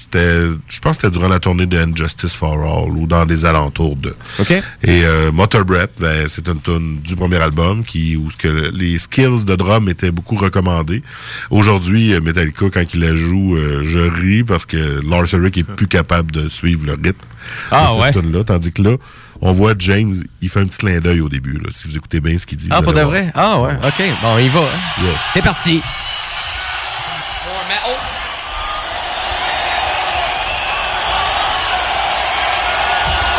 [0.00, 0.46] c'était.
[0.68, 3.96] Je pense que c'était durant la tournée de Injustice for All ou dans les alentours
[3.96, 4.14] de.
[4.38, 4.50] OK.
[4.50, 4.62] Et
[5.04, 8.70] euh, Motor Breath, ben, c'est une tune du premier album qui où ce que le-
[8.70, 11.02] les skills de drum étaient beaucoup recommandés.
[11.50, 16.30] Aujourd'hui, Metallica, quand il la joue, je ris parce que Lars Ulrich est plus capable
[16.32, 17.14] de suivre le rythme
[17.70, 18.12] Ah, ouais.
[18.44, 18.96] Tandis que là,
[19.40, 21.58] on voit James, il fait un petit clin d'œil au début.
[21.58, 22.68] Là, si vous écoutez bien ce qu'il dit.
[22.70, 23.10] Ah, pour de voir.
[23.10, 23.30] vrai?
[23.34, 23.72] Ah, ouais.
[23.74, 24.02] OK.
[24.22, 24.60] Bon, on y va.
[24.60, 25.02] hein.
[25.02, 25.14] Yes.
[25.32, 25.82] C'est parti.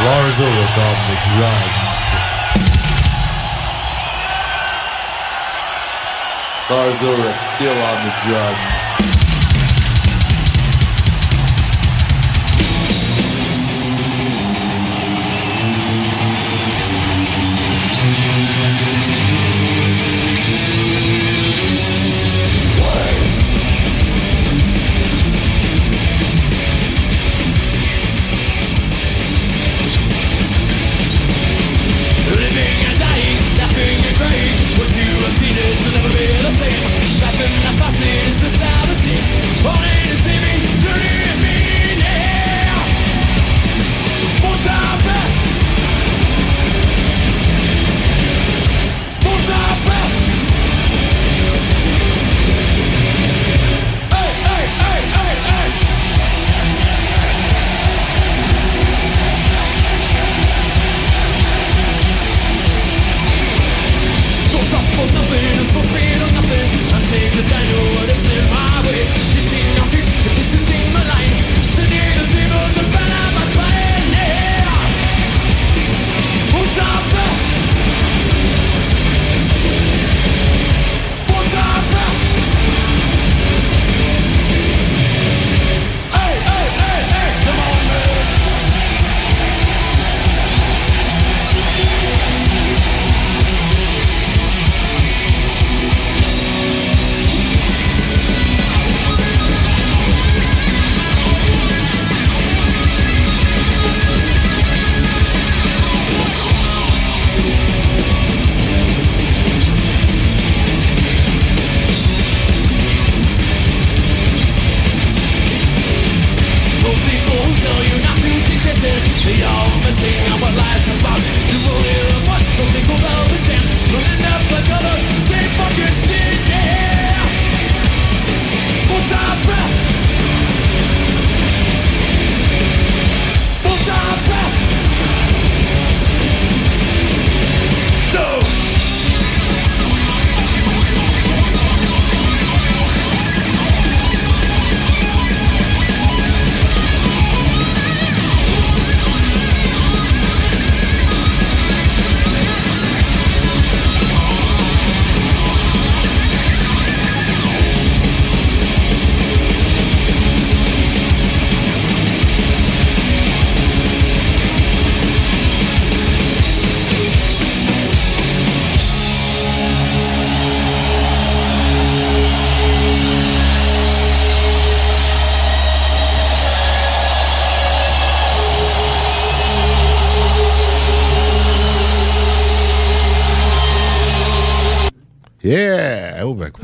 [0.03, 1.73] Lars Ulrich on the drums.
[6.69, 8.94] Lars Ulrich still on the drums.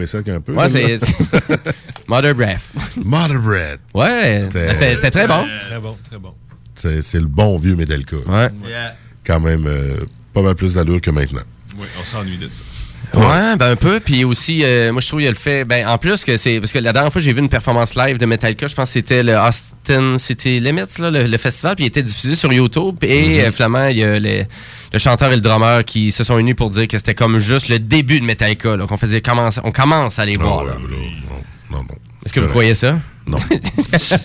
[0.07, 0.53] Ça un peu.
[0.53, 0.97] Ouais, c'est.
[2.07, 2.61] Mother Breath.
[2.97, 3.79] Mother Bread.
[3.93, 5.45] Ouais, C'était- très bon.
[5.61, 6.33] Très bon, très bon.
[6.75, 8.17] C'est c'est le bon vieux Metallica.
[8.17, 8.49] Ouais.
[8.67, 8.95] Yeah.
[9.25, 9.97] Quand même, euh,
[10.33, 11.43] pas mal plus d'allure que maintenant.
[11.77, 12.61] Oui, on s'ennuie de ça.
[13.13, 13.99] Ouais, ben un peu.
[13.99, 15.65] Puis aussi, euh, moi je trouve qu'il y a le fait.
[15.65, 16.59] Ben en plus que c'est.
[16.59, 18.93] Parce que la dernière fois j'ai vu une performance live de Metallica, je pense que
[18.93, 22.95] c'était le Austin City Limits, là, le, le festival, puis il était diffusé sur YouTube.
[23.03, 24.45] Et euh, finalement, il y a les-
[24.93, 27.69] le chanteur et le drummer qui se sont unis pour dire que c'était comme juste
[27.69, 30.63] le début de Metallica, là, qu'on faisait commence, on commence à les voir.
[30.63, 30.73] Non, là.
[30.79, 30.97] non,
[31.71, 31.95] non, non.
[32.25, 32.99] Est-ce que vous croyez ça?
[33.27, 33.37] Non.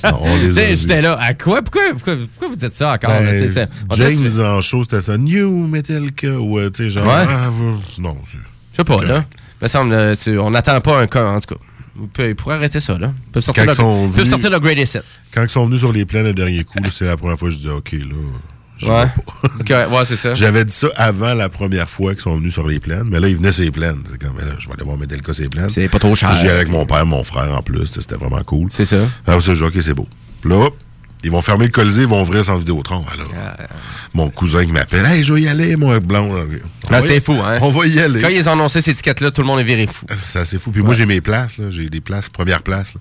[0.04, 0.20] Non.
[0.52, 1.60] J'étais là, à quoi?
[1.62, 3.10] Pourquoi, pourquoi, pourquoi vous dites ça encore?
[3.10, 3.48] Ben,
[3.92, 5.16] James en show, c'était ça.
[5.18, 6.28] New Metallica.
[6.28, 7.06] Ou, euh, tu sais, genre.
[7.06, 7.24] Ouais.
[7.28, 8.38] ah, vous- non, c'est-
[8.76, 9.24] Je sais pas, là.
[9.62, 12.24] Me semble, euh, tu- on n'attend pas un cas, en tout cas.
[12.28, 13.12] Ils pourraient arrêter ça, là.
[13.28, 15.02] Ils peuvent sortir, Quand le, ils peuvent venus- sortir.
[15.32, 17.54] Quand ils sont venus sur les plaines le dernier coup, c'est la première fois que
[17.54, 17.98] je disais, OK, là.
[18.82, 19.06] Ouais.
[19.66, 19.88] pas.
[19.88, 20.34] Ouais, c'est ça.
[20.34, 23.28] J'avais dit ça avant la première fois qu'ils sont venus sur les plaines, mais là,
[23.28, 24.02] ils venaient sur les plaines.
[24.12, 25.70] C'est comme, mais là, je vais aller voir Metallica sur les plaines.
[25.70, 26.34] C'est pas trop cher.
[26.34, 27.86] J'y allais avec mon père, mon frère en plus.
[27.86, 28.68] C'était vraiment cool.
[28.70, 28.98] C'est ça.
[29.26, 30.06] Alors, ça, dit, OK, c'est beau.
[30.42, 30.68] Puis là,
[31.24, 33.04] ils vont fermer le Colisée, ils vont ouvrir sans Vidéotron.
[33.12, 33.28] Alors,
[34.14, 35.96] mon cousin qui m'appelle, Hey, je vais y aller, moi.
[35.96, 36.44] On Ben,
[36.88, 37.58] va c'était fou, hein?
[37.62, 38.20] On va y aller.
[38.20, 40.06] Quand ils ont annoncé cette étiquette-là, tout le monde est viré fou.
[40.16, 40.70] C'est assez fou.
[40.70, 41.60] Puis moi, j'ai mes places.
[41.70, 42.94] J'ai des places, première place.
[42.94, 43.00] là.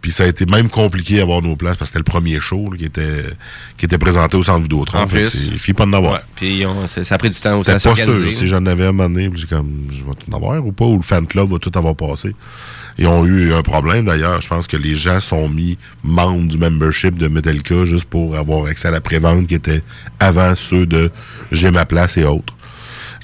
[0.00, 2.70] Puis ça a été même compliqué d'avoir nos places parce que c'était le premier show
[2.70, 3.24] là, qui, était,
[3.78, 4.98] qui était présenté au centre Vidéotron.
[5.00, 5.30] En plus.
[5.30, 6.12] c'est- Il fit pas d'en avoir.
[6.14, 6.20] Ouais.
[6.36, 7.96] Puis on- c'est- ça a pris du temps aussi à pas sûr.
[7.96, 8.30] s'organiser.
[8.36, 10.84] Si j'en avais un moment donné, j'ai comme, je vais tout en avoir ou pas,
[10.84, 12.34] ou le fan club va tout avoir passé.
[12.98, 14.40] Ils ont eu un problème d'ailleurs.
[14.40, 18.66] Je pense que les gens sont mis membres du membership de Metallica juste pour avoir
[18.66, 19.82] accès à la prévente qui était
[20.20, 21.10] avant ceux de
[21.50, 22.54] J'ai ma place et autres.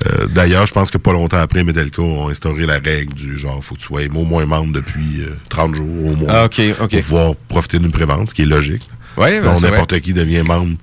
[0.06, 3.62] Euh, D'ailleurs, je pense que pas longtemps après, Metallica ont instauré la règle du genre,
[3.62, 6.28] faut que tu sois au moins membre depuis euh, 30 jours au moins.
[6.30, 6.48] Ah.
[6.78, 8.88] Pour pouvoir profiter d'une prévente, ce qui est logique.
[9.16, 10.76] Ouais, Sinon, ben, n'importe qui devient membre,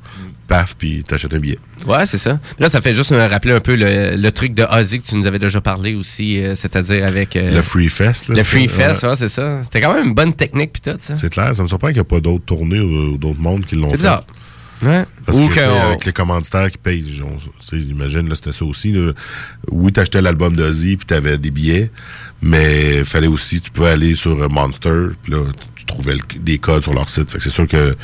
[0.47, 1.59] paf, puis t'achètes un billet.
[1.85, 2.39] Ouais, c'est ça.
[2.59, 5.15] Là, ça fait juste me rappeler un peu le, le truc de Ozzy que tu
[5.15, 7.35] nous avais déjà parlé aussi, euh, c'est-à-dire avec...
[7.35, 8.29] euh, Le Free Fest.
[8.29, 9.09] là, Le Free Fest, ouais.
[9.09, 9.61] ouais, c'est ça.
[9.63, 11.15] C'était quand même une bonne technique, pis tout, ça.
[11.15, 13.75] C'est clair, ça me surprend qu'il n'y a pas d'autres tournées ou, d'autres mondes qui
[13.75, 14.03] l'ont C'est fait.
[14.03, 14.25] bizarre.
[14.83, 15.05] Ouais.
[15.25, 17.03] Parce Ou que, avec les commanditaires qui payent,
[17.73, 18.91] j'imagine, là, c'était ça aussi.
[18.91, 19.11] là.
[19.71, 21.89] Oui, t'achetais l'album d'Ozzy, puis t'avais des billets,
[22.41, 25.39] mais fallait aussi, tu pouvais aller sur euh, Monster, puis là,
[25.75, 27.31] tu trouvais le- des codes sur leur site.
[27.31, 27.95] Fait que c'est sûr que,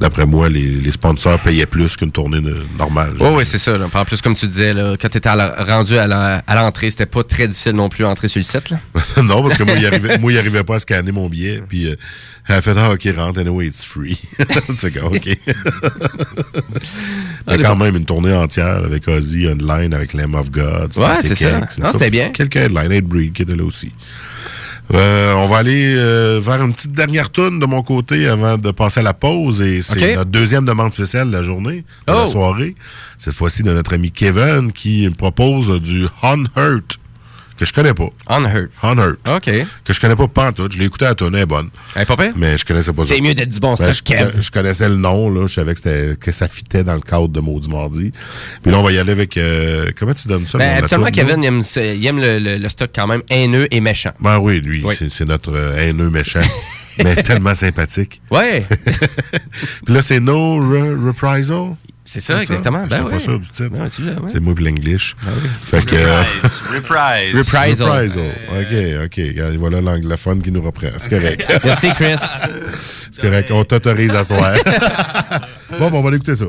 [0.00, 3.14] d'après moi, les, les sponsors payaient plus qu'une tournée de- normale.
[3.20, 3.76] Ouais, ouais, c'est ça.
[3.78, 3.86] là.
[3.92, 7.06] En plus, comme tu disais, là, quand tu étais rendu à la- à l'entrée, c'était
[7.06, 8.70] pas très difficile non plus d'entrer sur le site.
[8.70, 8.78] Là.
[9.22, 11.86] non, parce que moi, il arrivait, moi, il arrivait pas à scanner mon billet, puis
[11.88, 11.96] euh,
[12.48, 14.18] elle a fait, ah, ok, rentre, anyway, it's free.
[14.76, 15.28] c'est comme, ok.
[17.46, 20.96] Mais quand même, une tournée entière avec Ozzy online, avec Lamb of God.
[20.96, 21.60] Ouais, c'est ça.
[21.78, 22.30] Non, c'était bien.
[22.30, 23.92] Quelques headlines, Hate Breed qui était là aussi.
[24.94, 28.70] Euh, on va aller euh, vers une petite dernière tourne de mon côté avant de
[28.70, 29.60] passer à la pause.
[29.60, 32.30] Et c'est notre deuxième demande spéciale de la journée, de la Oh.
[32.30, 32.74] soirée.
[33.18, 36.98] Cette fois-ci de notre ami Kevin qui propose du Unhurt,
[37.58, 38.08] que je connais pas.
[38.28, 38.70] Unhurt.
[38.82, 39.18] Unhurt.
[39.28, 39.50] OK.
[39.84, 40.72] Que je connais pas pantoute.
[40.72, 41.68] Je l'ai écouté à la tonne, elle est bonne.
[41.94, 42.32] Elle est pas pire?
[42.36, 43.14] Mais je connaissais pas ça.
[43.14, 44.40] C'est mieux d'être du bon Ben, stock, je, Kev.
[44.40, 45.46] je connaissais le nom, là.
[45.46, 48.12] Je savais que, que ça fitait dans le cadre de Maudit Mardi.
[48.62, 49.36] Puis là, on va y aller avec.
[49.36, 50.58] euh, comment tu donnes ça?
[50.58, 51.10] Ben, là?
[51.10, 54.12] Kevin, il aime, il aime le, le- le stock quand même haineux et méchant.
[54.20, 54.94] Ben oui, lui, Oui.
[55.10, 56.40] c'est- notre euh, haineux méchant.
[57.04, 58.20] mais tellement sympathique.
[58.30, 58.64] Ouais,
[59.84, 61.76] Puis là, c'est No Re- Reprisal?
[62.08, 62.86] C'est ça, exactement.
[62.86, 63.20] Ben pas ouais.
[63.20, 63.68] sûr du titre.
[63.68, 64.28] Ben ouais, tu l'as, ouais.
[64.32, 65.14] C'est moi puis l'English.
[65.22, 65.48] Ben oui.
[65.64, 65.94] Fait que.
[65.94, 66.62] euh, Reprise.
[66.74, 67.36] Reprise.
[67.36, 67.88] Reprisal.
[67.88, 68.32] Reprisal.
[68.50, 69.14] OK, OK.
[69.16, 70.88] Regarde, Voilà l'anglophone qui nous reprend.
[70.96, 71.46] C'est correct.
[71.64, 72.16] Merci, Chris.
[73.10, 73.50] C'est correct.
[73.52, 74.54] On t'autorise à soir.
[75.78, 76.46] bon, bon, on va l'écouter ça.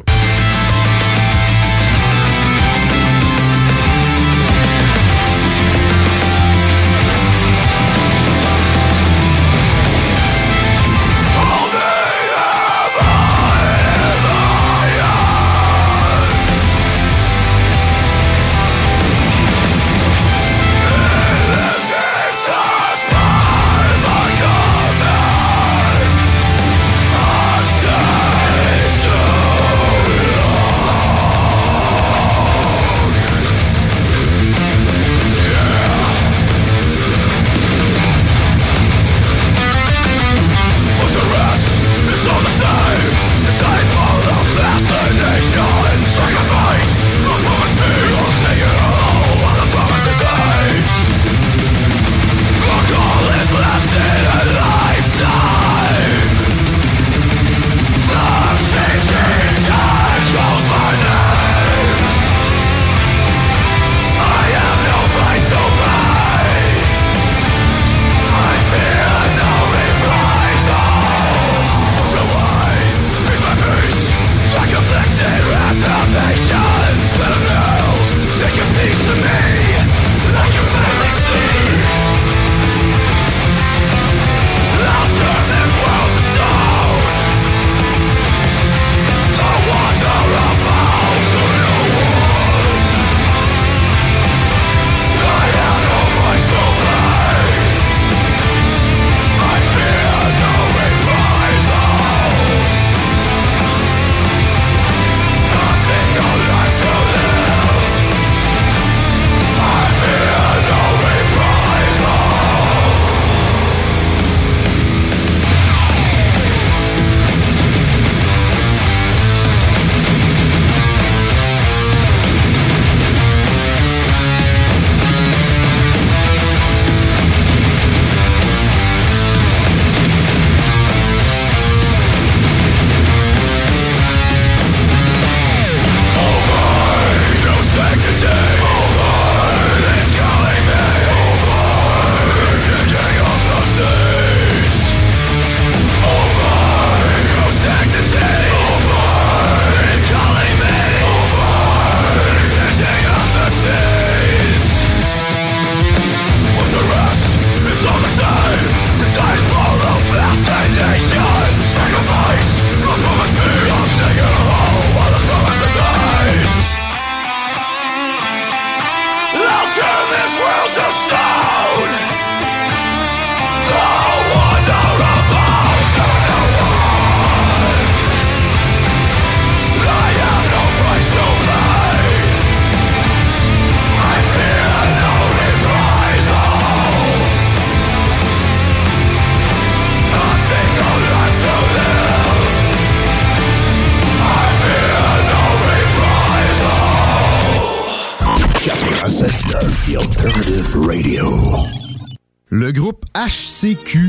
[203.60, 204.09] HCQ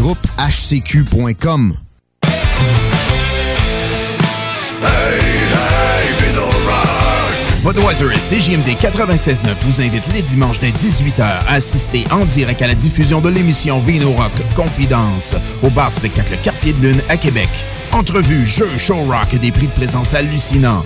[0.00, 1.76] Groupe HCQ.com.
[7.62, 12.68] Budweiser et CJMD 96.9 vous invitent les dimanches dès 18h à assister en direct à
[12.68, 17.50] la diffusion de l'émission Vino Rock Confidence au bar spectacle Quartier de Lune à Québec.
[17.92, 20.82] Entrevues, jeux, show rock et des prix de présence hallucinants.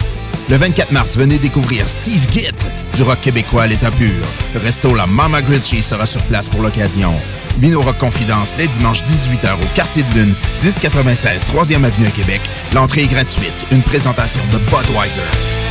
[0.51, 4.27] Le 24 mars, venez découvrir Steve Gitt du rock québécois à l'état pur.
[4.55, 7.15] Le resto La Mama Gritchie sera sur place pour l'occasion.
[7.59, 12.41] Vino Rock Confidence, les dimanches 18h au Quartier de Lune, 1096 3e Avenue à Québec.
[12.75, 13.67] L'entrée est gratuite.
[13.71, 15.64] Une présentation de Budweiser.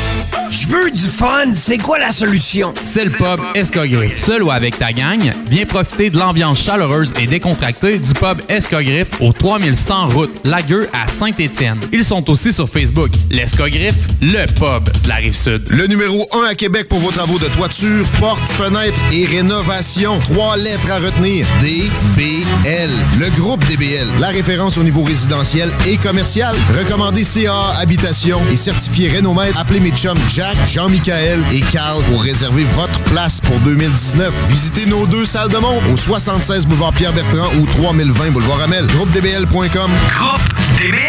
[0.54, 2.76] Je veux du fun, c'est quoi la solution?
[2.84, 4.24] C'est le pub Escogriffe.
[4.24, 9.20] Seul ou avec ta gang, viens profiter de l'ambiance chaleureuse et décontractée du pub Escogriffe
[9.20, 11.80] au 3100 route Lagueux à Saint-Étienne.
[11.92, 13.10] Ils sont aussi sur Facebook.
[13.32, 15.64] L'Escogriffe, le pub de la Rive-Sud.
[15.70, 20.20] Le numéro 1 à Québec pour vos travaux de toiture, porte, fenêtre et rénovation.
[20.20, 21.48] Trois lettres à retenir.
[21.62, 22.92] DBL.
[23.20, 24.08] Le groupe DBL.
[24.20, 26.56] La référence au niveau résidentiel et commercial.
[26.78, 29.60] Recommandé CA Habitation et certifié Rénomètre.
[29.60, 34.34] Appelez mes chums Jacques, Jean-Michael et Carl pour réserver votre place pour 2019.
[34.50, 38.86] Visitez nos deux salles de monde au 76 boulevard Pierre-Bertrand ou 3020 boulevard Amel.
[38.88, 39.92] GroupeDBL.com.
[40.20, 41.02] GroupeDBL.com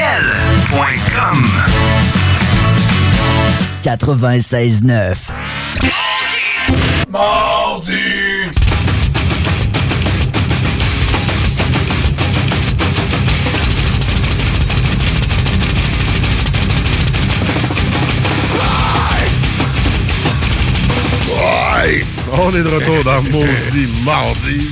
[3.82, 5.16] 96.9.
[7.10, 8.03] Mardi!
[22.38, 24.68] On est de retour dans Maudit Mardi.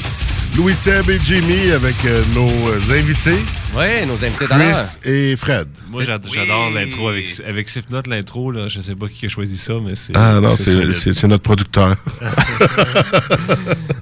[0.57, 3.39] Louis Seb et Jimmy avec euh, nos euh, invités.
[3.75, 4.77] Oui, nos invités d'honneur.
[5.01, 5.67] Chris et Fred.
[5.91, 8.51] Moi, j'ad- j'adore l'intro avec, avec Slipknot, l'intro.
[8.51, 8.69] là.
[8.69, 10.13] Je sais pas qui a choisi ça, mais c'est.
[10.15, 10.93] Ah non, c'est solide.
[10.93, 11.97] c'est- c'est notre producteur.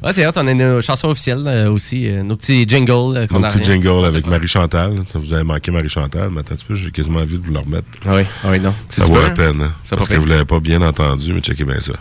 [0.02, 3.26] Ouais, c'est hot, on a nos chansons officielles euh, aussi, euh, nos petits jingles euh,
[3.26, 3.82] qu'on Mon a petit rien.
[3.82, 4.94] jingle avec Marie-Chantal.
[5.12, 7.58] Vous avez manqué Marie-Chantal, mais attends un petit peu, j'ai quasiment envie de vous le
[7.58, 7.84] remettre.
[8.06, 8.70] Ah oui, ah oui, non.
[8.88, 9.60] Ça C'est vaut la peu, peine.
[9.62, 11.92] hein, Ça parce que vous l'avez pas bien entendu, mais checkez bien ça.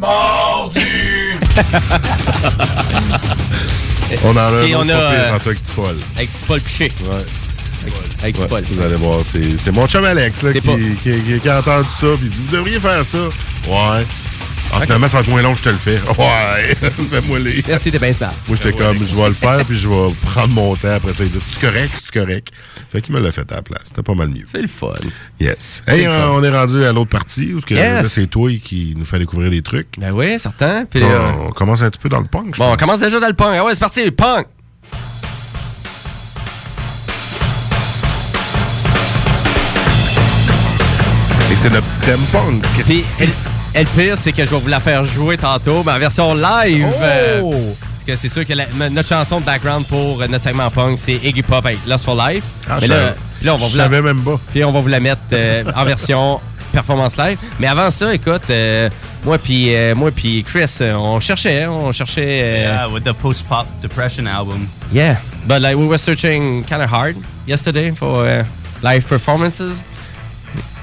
[0.00, 0.80] Mardi!
[4.24, 5.96] On en a un Et autre on a, euh, avec Tipol.
[6.16, 6.92] Avec Tipol Piché.
[7.02, 7.16] Ouais.
[8.22, 8.62] Avec Ouais, Tipol.
[8.70, 11.48] Vous allez voir, c'est c'est mon chum Alex là, C'est qui, pas- qui, qui- qui
[11.48, 13.18] a entendu ça, puis il dit Vous devriez faire ça.
[13.68, 14.06] Ouais.
[14.72, 15.98] Ah, finalement, ça va être moins long, je te le fais.
[16.18, 16.74] Ouais,
[17.10, 17.62] fais-moi les.
[17.66, 18.32] Merci, t'es bien smart.
[18.46, 21.24] Moi, j'étais comme, je vais le faire, puis je vais prendre mon temps après ça.
[21.24, 22.48] Il dit, c'est correct, c'est correct?
[22.90, 23.82] Fait qu'il me l'a fait à la place.
[23.86, 24.44] C'était pas mal mieux.
[24.50, 24.92] C'est le fun.
[25.40, 25.82] Yes.
[25.86, 26.28] Hey, le fun.
[26.34, 28.06] on est rendu à l'autre partie, où ce que Yes.
[28.08, 29.88] c'est toi qui nous fait découvrir des trucs.
[29.98, 30.84] Ben oui, certain.
[30.84, 33.18] Puis, euh, on commence un petit peu dans le punk, je Bon, on commence déjà
[33.18, 33.56] dans le punk.
[33.58, 34.46] Ah ouais, c'est parti, le punk.
[41.50, 42.62] Et c'est notre petit thème punk.
[42.76, 45.98] Qu'est-ce et, le pire, c'est que je vais vous la faire jouer tantôt, mais en
[45.98, 46.86] version live.
[47.00, 50.70] euh, parce que c'est sûr que la- notre chanson de background pour euh, notre segment
[50.70, 52.42] punk, c'est Iggy Pop avec Lost for Life.
[52.68, 54.38] Ah, mais je là, on va je vous la, même pas.
[54.50, 56.40] Puis on va vous la mettre euh, en version
[56.72, 57.38] performance live.
[57.58, 58.88] Mais avant ça, écoute, euh,
[59.24, 62.40] moi puis euh, moi puis Chris, euh, on cherchait, on cherchait.
[62.42, 64.66] euh, Yeah, with the post-pop depression album.
[64.92, 65.16] Yeah,
[65.46, 67.16] but like we were searching kind of hard
[67.46, 68.44] yesterday for uh,
[68.82, 69.82] live performances.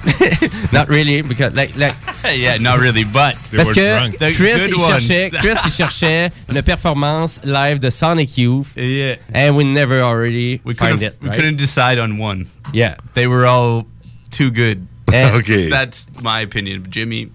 [0.71, 1.95] Not really, because like like.
[2.35, 7.39] yeah, not really, but Parce que Chris good il, cherchait, Chris il cherchait une performance
[7.43, 8.75] live de Sonic Youth.
[8.75, 9.15] Yeah.
[9.33, 11.21] And we never already We find couldn't, it.
[11.21, 11.35] we right?
[11.35, 12.47] couldn't decide on one.
[12.73, 12.95] Yeah.
[13.13, 13.85] They were all
[14.31, 14.87] too good.
[15.13, 15.37] Eh.
[15.37, 15.69] OK.
[15.69, 16.85] That's my opinion.
[16.89, 17.29] Jimmy,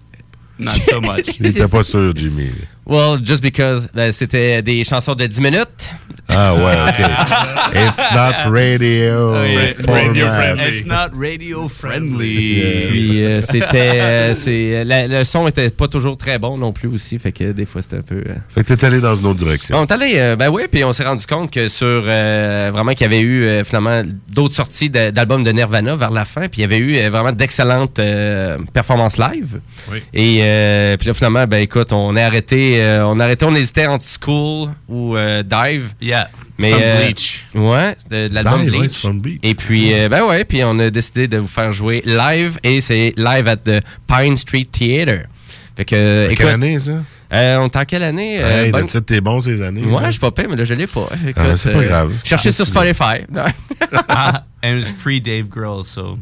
[0.59, 1.39] not so much.
[1.39, 2.51] Il était pas sûr, Jimmy.
[2.85, 5.89] Well, just because ben, c'était des chansons de 10 minutes.
[6.27, 6.99] Ah ouais, OK.
[7.75, 9.33] It's not radio
[9.83, 10.67] format.
[10.67, 12.87] It's not radio friendly.
[12.89, 13.99] Puis euh, c'était.
[14.01, 17.51] euh, c'est- la- le son était pas toujours très bon non plus aussi, fait que
[17.51, 18.15] des fois c'était un peu.
[18.27, 19.77] euh, Fait que t'es allé dans une autre direction.
[19.77, 22.91] On est allé, euh, ben oui, puis on s'est rendu compte que sur euh, vraiment
[22.93, 26.47] qu'il y avait eu euh, finalement d'autres sorties de- d'albums de Nirvana vers la fin,
[26.47, 29.59] puis il y avait eu euh, vraiment d'excellentes euh, performances live.
[29.91, 29.99] Oui.
[30.13, 33.55] Et euh, puis là finalement, ben écoute, on est arrêté, euh, on a arrêté, on
[33.55, 35.93] hésitait entre School ou euh, Dive.
[36.01, 36.29] Yeah.
[36.57, 37.43] Mais From euh, Bleach.
[37.55, 38.99] Ouais, de, de l'album ouais, Bleach.
[38.99, 39.39] from Bleach.
[39.43, 42.79] Et puis euh, ben ouais, puis on a décidé de vous faire jouer live et
[42.81, 45.25] c'est live at the Pine Street Theater.
[45.75, 47.01] Fait que Quelle année, ça?
[47.33, 48.37] Euh, on est en quelle année?
[48.39, 49.81] Euh, Hey, bonne- t'es bon ces années.
[49.83, 50.05] Ouais, là.
[50.07, 51.09] je suis pas pire, mais là, je l'ai pas.
[51.35, 52.13] Ah, c'est pas euh, grave.
[52.23, 53.25] Cherchez sur Spotify.
[54.07, 56.17] Ah, and it was pre-Dave Grohl, so...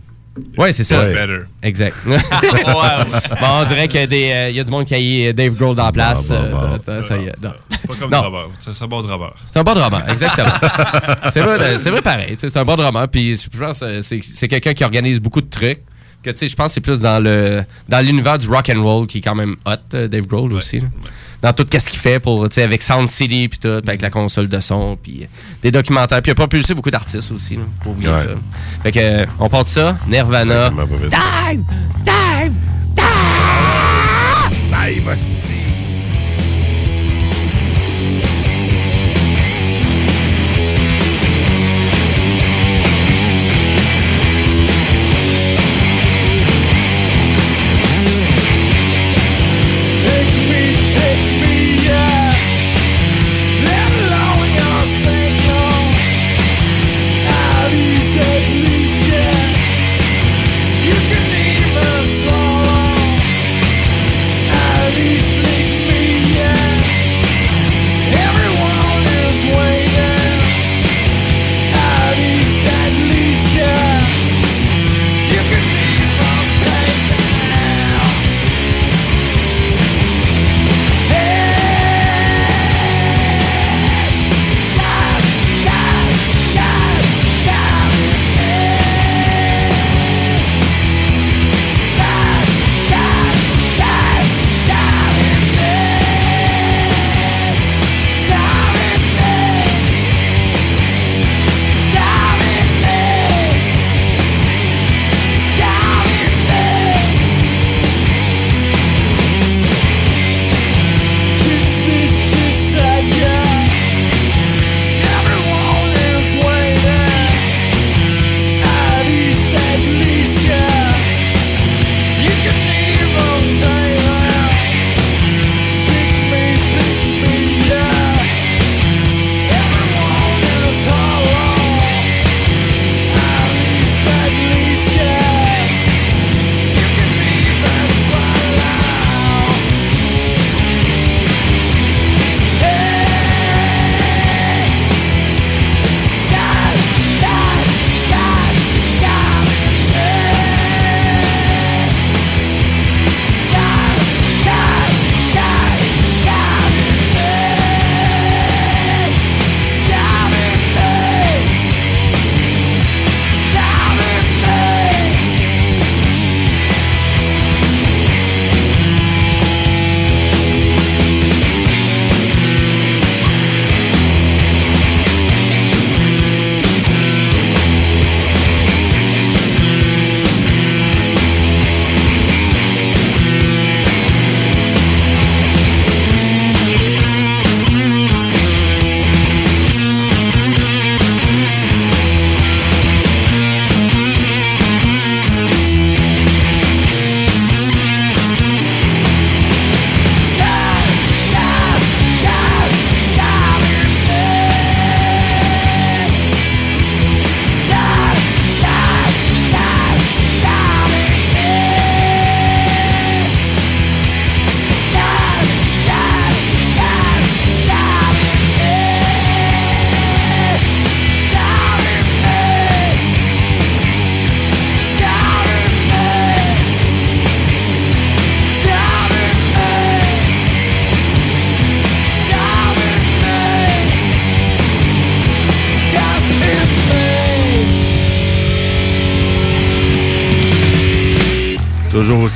[0.57, 1.05] Ouais, c'est ça.
[1.07, 1.41] Better.
[1.61, 1.95] Exact.
[2.05, 3.05] Wow.
[3.39, 5.33] Bon, on dirait qu'il y, a des, euh, y a du monde qui a eu
[5.33, 6.29] Dave Grohl dans la place.
[6.29, 6.79] Bon, bon, euh, bon.
[6.87, 7.51] euh, ça y est, non.
[7.87, 8.21] Pas comme Non.
[8.21, 8.47] Robert.
[8.59, 9.33] C'est un bon drummer.
[9.45, 10.53] C'est un bon drummer, exactement.
[11.31, 12.35] c'est vrai, c'est vrai pareil.
[12.39, 13.07] C'est un bon drummer.
[13.09, 15.81] Puis je pense que c'est quelqu'un qui organise beaucoup de trucs.
[16.23, 19.17] Que je pense que c'est plus dans le dans l'univers du rock and roll qui
[19.17, 20.79] est quand même hot, euh, Dave Grohl aussi.
[20.79, 20.85] là.
[21.41, 24.59] Dans tout ce qu'il fait pour, avec Sound City puis tout, avec la console de
[24.59, 25.27] son, puis euh,
[25.63, 26.21] des documentaires.
[26.21, 27.55] Puis il a propulsé beaucoup d'artistes aussi.
[27.55, 28.23] Là, faut oublier Ouais.
[28.23, 28.29] ça.
[28.83, 29.97] Fait que euh, on part de ça.
[30.07, 30.69] Nirvana.
[30.69, 31.09] Vite.
[31.09, 31.63] Dive!
[32.05, 32.53] Dive!
[34.69, 35.60] Dive,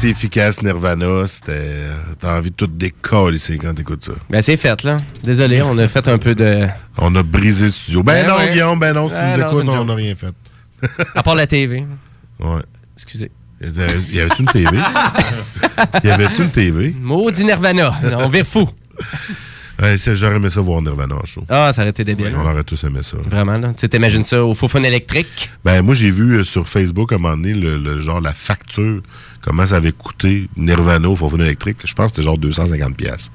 [0.05, 1.27] aussi efficace, Nirvana.
[1.27, 1.87] C'était.
[2.19, 4.13] T'as envie de tout décoller ici quand t'écoutes ça.
[4.29, 4.97] Ben, c'est fait, là.
[5.23, 6.67] Désolé, on a fait un peu de.
[6.97, 8.03] On a brisé le studio.
[8.03, 8.51] Ben, Ben non, ouais.
[8.51, 10.33] Guillaume, ben non, si Ben tu nous écoutes, on n'a rien fait.
[11.15, 11.85] À part la TV.
[12.39, 12.61] Ouais.
[12.95, 13.31] Excusez.
[13.61, 14.77] Y avait- y avait-tu une TV?
[16.03, 16.93] y avait-tu une TV?
[16.99, 17.93] Maudit Nirvana.
[18.19, 18.69] On vire fou.
[19.81, 21.43] Ouais, J'aurais aimé ça voir Nirvana en show.
[21.49, 22.33] Ah, ça aurait été débile.
[22.37, 23.17] On aurait tous aimé ça.
[23.29, 23.69] Vraiment, là.
[23.69, 25.49] Tu sais, t'imagines ça au faux électrique?
[25.65, 28.33] Ben, moi, j'ai vu euh, sur Facebook à un moment donné le, le genre la
[28.33, 29.01] facture,
[29.41, 31.77] comment ça avait coûté Nirvana au Fofone électrique.
[31.85, 33.31] Je pense que c'était genre 250 pièces.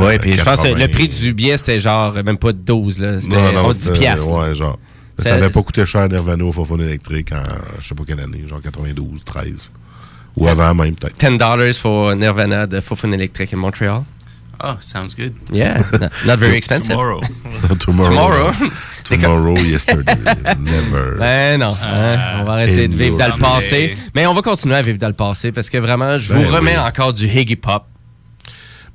[0.00, 3.20] oui, puis je pense que le prix du billet, c'était genre même pas 12, là.
[3.20, 4.30] C'était Non, non, 11 10 c'était- piastres.
[4.32, 4.78] Ouais, genre.
[5.18, 7.42] Ça n'avait pas coûté cher Nirvana au Fofone électrique en
[7.80, 9.70] je sais pas quelle année, genre 92, 13.
[10.36, 11.16] Ou avant même, peut-être.
[11.18, 14.02] 10 dollars pour Nirvana de Fofun Electric in Montreal.
[14.62, 15.34] Oh, sounds good.
[15.52, 16.90] Yeah, not, not very expensive.
[16.92, 17.20] Tomorrow.
[17.78, 18.08] Tomorrow.
[18.08, 18.52] Tomorrow.
[19.04, 20.14] Tomorrow, yesterday,
[20.58, 21.16] never.
[21.18, 23.96] Ben non, hein, on va arrêter de vivre dans le passé.
[24.14, 26.52] Mais on va continuer à vivre dans le passé parce que vraiment, je Ben vous
[26.52, 26.78] remets oui.
[26.78, 27.84] encore du Higgy Pop.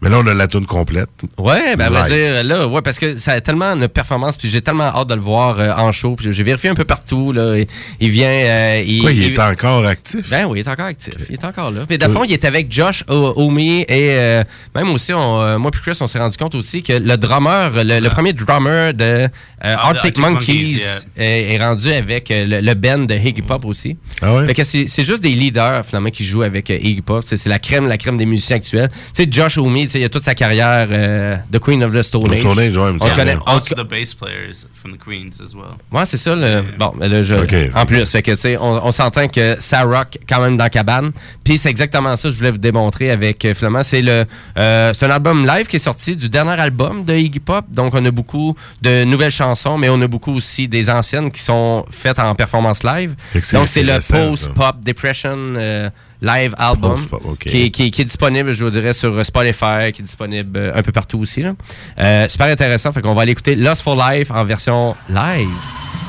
[0.01, 1.09] Mais là, on a la tune complète.
[1.37, 2.33] Ouais, ben, à vrai Live.
[2.33, 5.13] dire, là, ouais, parce que ça a tellement de performance, puis j'ai tellement hâte de
[5.13, 6.15] le voir euh, en show.
[6.15, 7.55] Puis j'ai vérifié un peu partout, là.
[7.57, 7.67] Il,
[7.99, 8.27] il vient.
[8.29, 10.27] euh, il, Quoi, il est encore actif?
[10.31, 11.13] Ben oui, il est encore actif.
[11.29, 11.81] Il est encore là.
[11.87, 14.43] Puis de fond, il est avec Josh O- Omi et euh,
[14.73, 17.69] même aussi, on, euh, moi puis Chris, on s'est rendu compte aussi que le drummer,
[17.83, 19.27] le, le premier drummer de euh,
[19.61, 20.81] Ah, Arctic Arctic Monkeys, Monkeys,
[21.17, 23.97] est, est rendu avec le, le band de Iggy Pop aussi.
[24.21, 24.47] Ah ouais?
[24.47, 27.23] Fait que c'est juste des leaders finalement qui jouent avec euh, Iggy Pop.
[27.27, 28.89] C'est c'est la crème, la crème des musiciens actuels.
[29.15, 32.23] Tu sais, Josh Omi, il a toute sa carrière euh, de Queen of the Stone
[32.29, 32.39] The Age.
[32.39, 33.35] Stone Age, ouais, il me on connaît.
[33.45, 35.75] on- Also the bass players from the Queens as well.
[35.91, 36.35] Ouais, c'est ça.
[36.35, 36.63] Le...
[36.77, 37.35] Bon, mais là, je...
[37.35, 37.55] Ok.
[37.75, 40.65] en plus, fait que, tu sais, on, on s'entend que ça rock quand même dans
[40.65, 41.11] la cabane.
[41.43, 44.25] Puis c'est exactement ça que je voulais vous démontrer avec, euh, finalement, c'est le,
[44.57, 47.65] euh, c'est un album live qui est sorti du dernier album de Iggy Pop.
[47.69, 51.41] Donc, on a beaucoup de nouvelles chansons, mais on a beaucoup aussi des anciennes qui
[51.41, 53.15] sont faites en performance live.
[53.53, 53.99] Donc, c'est le.
[54.11, 55.89] Post-Pop Depression euh,
[56.21, 57.37] Live Album ok.
[57.39, 60.57] qui, est, qui est- qui est disponible, je vous dirais, sur Spotify, qui est disponible
[60.57, 61.41] euh, un peu partout aussi.
[61.41, 61.53] là.
[61.99, 62.91] Euh, super intéressant.
[62.91, 65.49] Fait qu'on va aller écouter Lost for Life en version live.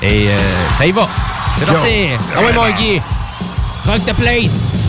[0.03, 0.41] Et euh,
[0.79, 1.09] ça y va.
[1.59, 1.91] C'est parti.
[2.37, 3.01] Ah ouais, mon Guy.
[3.87, 4.82] Rock the place.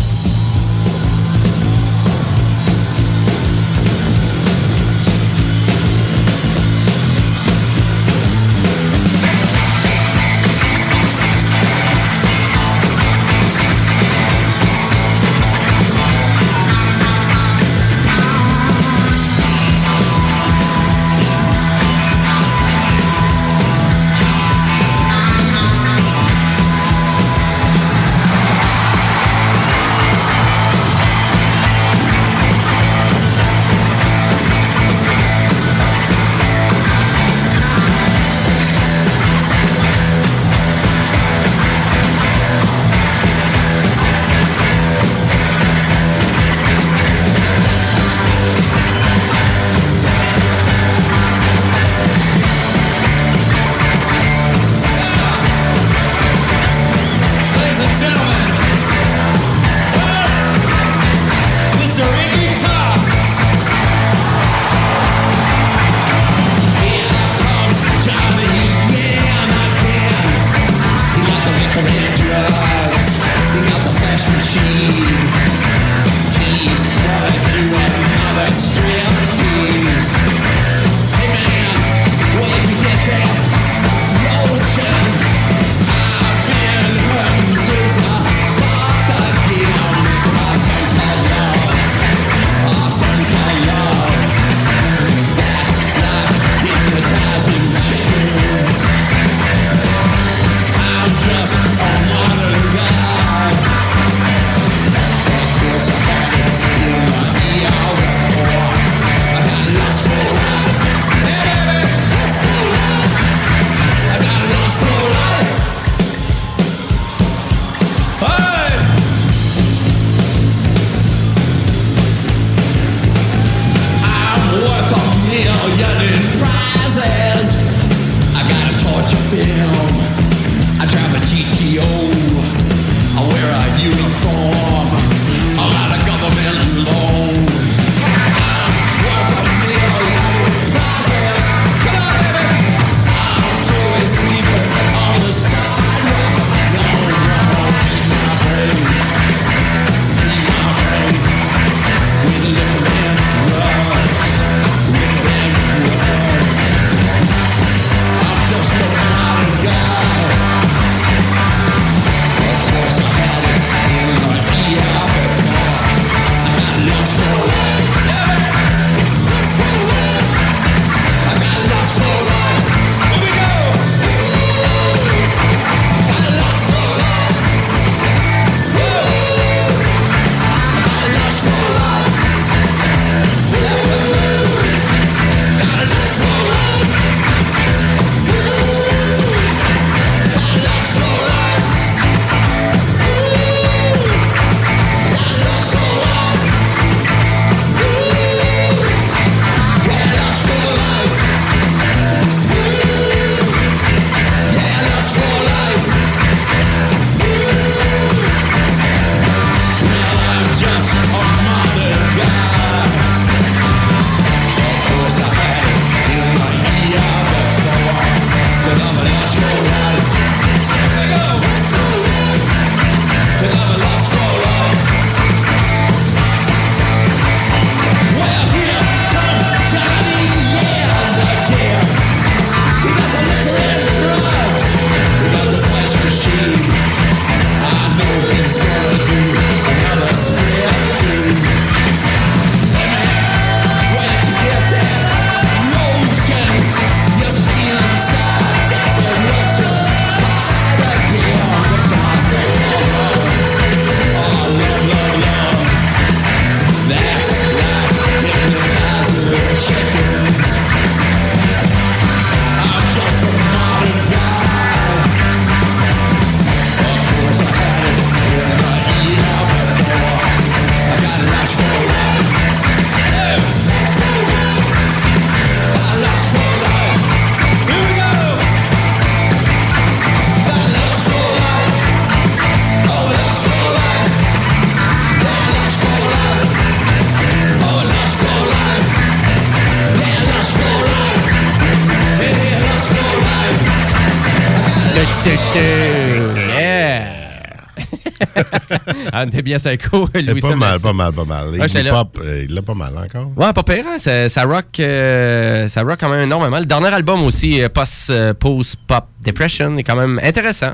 [299.15, 301.49] Ah, t'es bien psycho, Louis Pas mal, pas mal, pas mal.
[301.53, 303.31] Il euh, il l'a pas mal encore.
[303.37, 303.99] Ouais, pas pire, hein?
[303.99, 306.57] ça, ça rock, euh, ça rock quand même énormément.
[306.57, 310.71] Le dernier album aussi, euh, post, euh, Post Pop Depression, est quand même intéressant.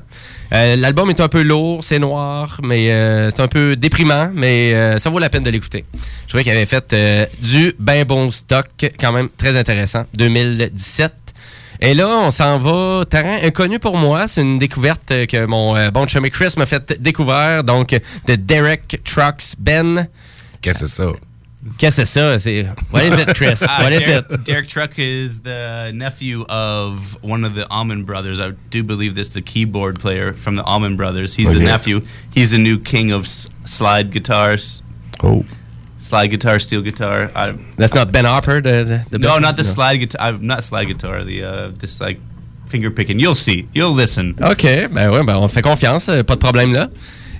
[0.54, 4.98] Euh, L'album est un peu lourd, c'est noir, mais euh, c'est un peu déprimant, mais
[5.00, 5.84] ça vaut la peine de l'écouter.
[6.24, 6.96] Je trouvais qu'il avait fait
[7.42, 8.68] du ben bon stock,
[8.98, 10.06] quand même très intéressant.
[10.14, 11.12] 2017.
[11.82, 14.28] Et là, on s'en va, terrain inconnu pour moi.
[14.28, 17.64] C'est une découverte que mon euh, bon chummy Chris m'a fait découvrir.
[17.64, 20.08] Donc, de Derek Trucks Ben.
[20.62, 21.12] Qu'est-ce que c'est ça?
[21.78, 22.40] Qu'est-ce que c'est ça?
[22.40, 22.68] C'est...
[22.92, 23.62] What is it, Chris?
[23.62, 24.44] Uh, What is Derek, it?
[24.46, 28.40] Derek Truck is the nephew of one of the Allman Brothers.
[28.42, 31.36] I do believe this is a keyboard player from the Allman Brothers.
[31.36, 31.66] He's Oh, the yeah.
[31.78, 32.02] nephew.
[32.34, 34.82] He's the new king of s- slide guitars.
[35.24, 35.44] Oh.
[36.00, 37.30] Slide guitar, steel guitar.
[37.36, 39.70] I, That's not Ben Harper, the, the, no, not the no.
[39.70, 40.32] slide guitar.
[40.32, 41.24] Not slide guitar.
[41.26, 42.20] The uh, just like
[42.68, 43.20] finger picking.
[43.20, 43.68] You'll see.
[43.74, 44.36] You'll listen.
[44.42, 46.90] OK, ben ouais, ben on fait confiance, euh, pas de problème là.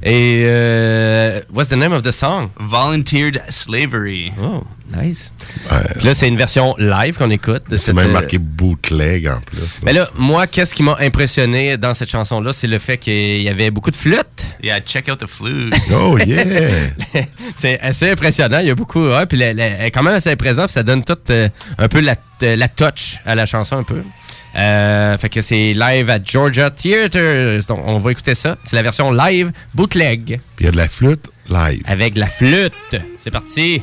[0.04, 2.50] Et euh, what's the name of the song?
[2.58, 4.32] Volunteered Slavery.
[4.42, 4.64] Oh,
[4.96, 5.32] nice.
[5.96, 7.64] Puis là, c'est une version live qu'on écoute.
[7.70, 9.80] de C'est cette, même euh, marqué bootleg en plus.
[9.84, 13.50] Mais là, moi, qu'est-ce qui m'a impressionné dans cette chanson-là, c'est le fait qu'il y
[13.50, 14.46] avait beaucoup de flûtes.
[14.64, 15.76] Yeah, check out the flutes.
[15.94, 16.46] Oh, yeah!
[17.58, 18.60] c'est assez impressionnant.
[18.60, 19.06] Il y a beaucoup.
[19.06, 20.68] Ouais, puis elle est quand même assez présente.
[20.68, 23.84] Puis ça donne tout euh, un peu la, euh, la touch à la chanson, un
[23.84, 24.02] peu.
[24.56, 27.66] Euh, fait que c'est live à Georgia Theatre.
[27.68, 28.58] Donc, on va écouter ça.
[28.66, 30.26] C'est la version live bootleg.
[30.26, 31.82] Puis il y a de la flûte live.
[31.86, 32.74] Avec de la flûte.
[33.20, 33.82] C'est parti.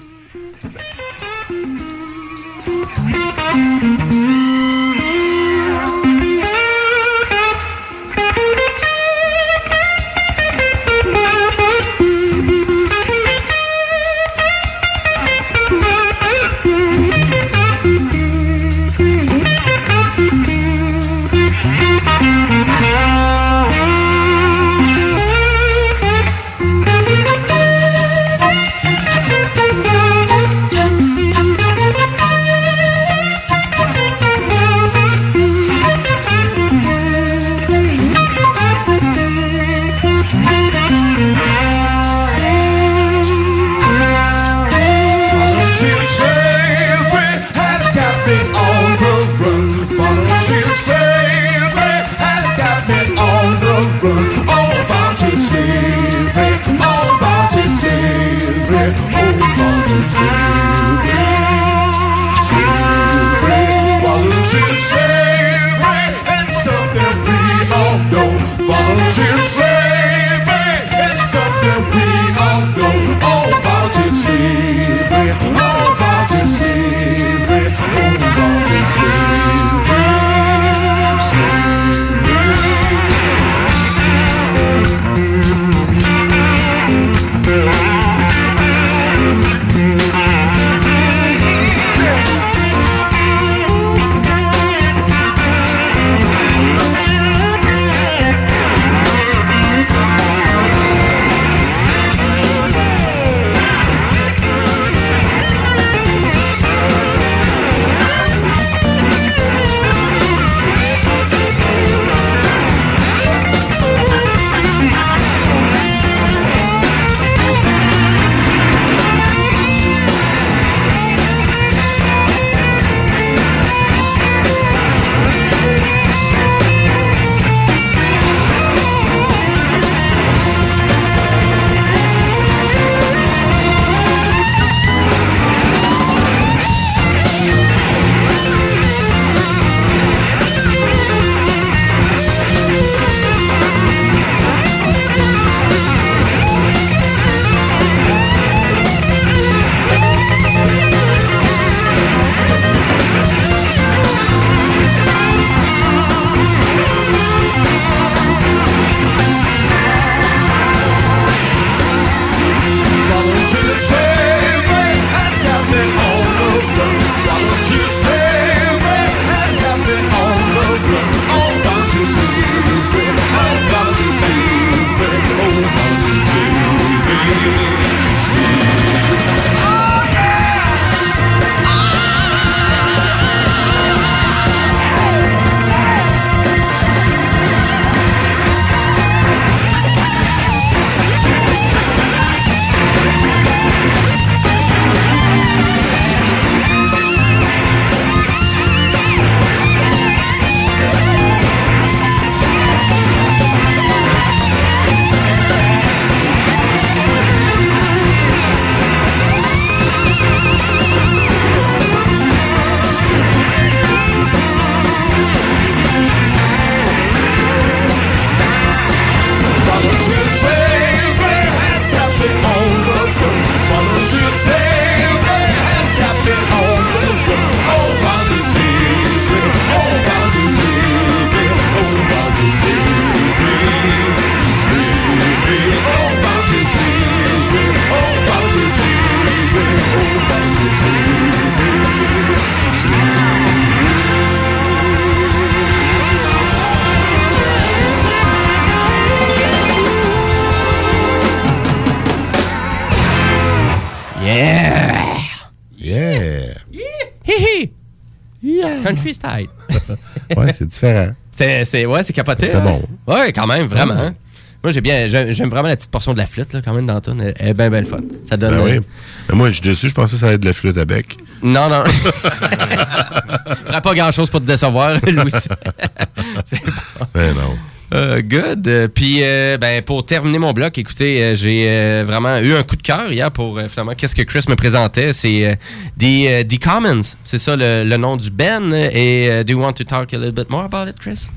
[260.71, 261.09] C'est différent.
[261.33, 262.47] C'est, c'est, ouais, c'est capoté.
[262.47, 262.81] C'était hein?
[263.07, 263.13] bon.
[263.13, 263.95] Ouais, quand même, vraiment.
[263.95, 264.15] Hein.
[264.63, 267.01] Moi, j'ai bien, j'aime, vraiment la petite portion de la flûte, là, quand même, dans.
[267.21, 268.01] Elle, est bien, bien le fun.
[268.25, 268.57] Ça donne.
[268.57, 268.71] Ben oui.
[268.73, 268.81] euh,
[269.29, 270.85] Mais moi, je suis déçu, je pensais que ça allait être de la flûte à
[270.85, 271.17] bec.
[271.43, 271.85] Non, non.
[273.67, 275.31] Fera pas grand chose pour te décevoir, Louis.
[275.31, 275.51] C'est
[276.65, 276.73] bon.
[277.15, 277.57] Ben non.
[277.95, 278.67] Euh, good.
[278.67, 282.65] Euh, Puis, euh, ben, pour terminer mon bloc, écoutez, euh, j'ai euh, vraiment eu un
[282.65, 285.13] coup de cœur hier pour euh, finalement qu'est-ce que Chris me présentait?
[285.13, 285.57] C'est
[285.99, 287.15] The, The Commons.
[287.25, 288.73] C'est ça le, le nom du Ben.
[288.75, 291.29] Et do you want to talk a little bit more about it, Chris?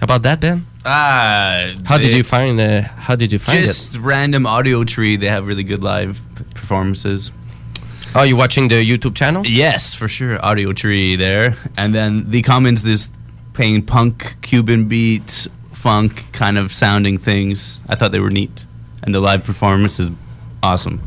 [0.00, 0.62] About that, Ben?
[0.84, 2.58] Ah, How did you find?
[2.60, 4.00] Uh, how did you find Just it?
[4.00, 5.16] random audio tree.
[5.16, 6.20] They have really good live
[6.54, 7.32] performances.
[8.14, 9.44] Oh, you watching the YouTube channel?
[9.46, 10.38] Yes, for sure.
[10.42, 13.10] Audio tree there, and then the comments this
[13.52, 15.46] playing punk, Cuban beat,
[15.80, 17.80] funk kind of sounding things.
[17.88, 18.64] I thought they were neat,
[19.02, 20.10] and the live performance is
[20.62, 21.00] awesome.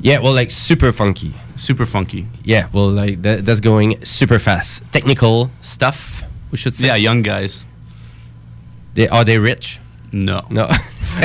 [0.00, 1.34] Yeah, well, like super funky.
[1.56, 2.26] Super funky.
[2.42, 4.82] Yeah, well, like that, that's going super fast.
[4.92, 6.86] Technical stuff, we should say.
[6.86, 7.64] Yeah, young guys.
[8.94, 9.78] They, are they rich?
[10.10, 10.42] No.
[10.50, 10.66] No.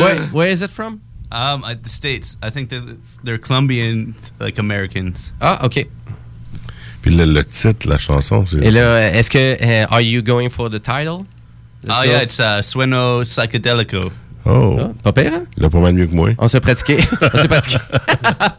[0.00, 1.02] where, where is it from?
[1.32, 2.84] Um, the states, I think they're,
[3.24, 5.32] they're Colombian, like Americans.
[5.40, 5.86] Ah, ok.
[7.04, 8.64] Puis le, le titre, la chanson, c'est.
[8.64, 11.26] Et là, est-ce que euh, are you going for the title?
[11.84, 12.10] Let's oh go.
[12.10, 14.10] yeah, it's uh, Sueno Psychedelico.
[14.46, 14.78] Oh.
[14.80, 15.42] Ah, pas pire, hein?
[15.58, 16.30] Il a pas mal mieux que moi.
[16.38, 16.96] On s'est pratiqué.
[17.20, 17.76] On s'est pratiqué.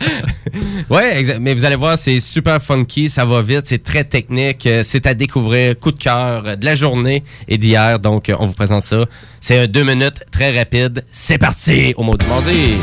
[0.92, 1.40] ouais, exact.
[1.40, 5.08] Mais vous allez voir, c'est super funky, ça va vite, c'est très technique, euh, c'est
[5.08, 5.80] à découvrir.
[5.80, 7.98] Coup de cœur euh, de la journée et d'hier.
[7.98, 9.06] Donc, on vous présente ça.
[9.42, 11.04] C'est un deux minutes très rapide.
[11.10, 12.76] C'est parti au mot du mardi.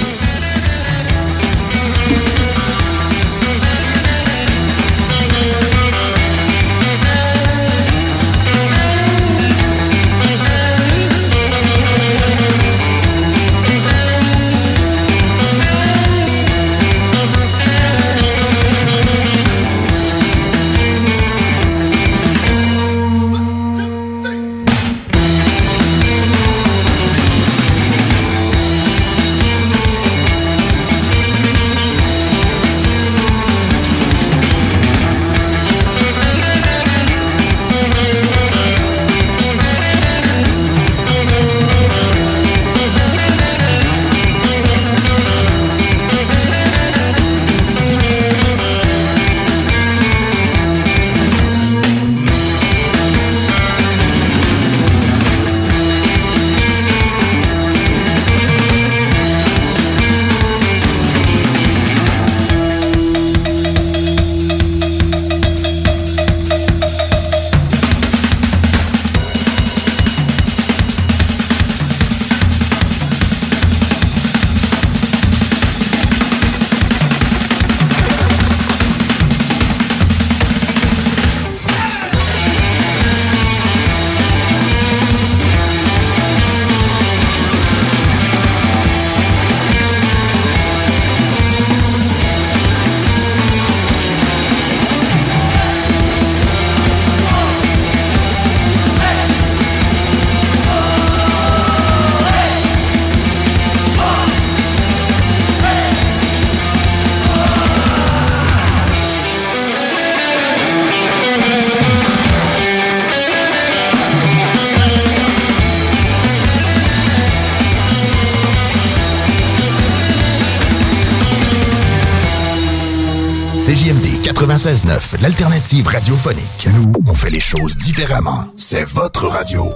[124.73, 126.69] 96.9, l'alternative radiophonique.
[126.73, 128.47] Nous, on fait les choses différemment.
[128.57, 129.71] C'est votre radio.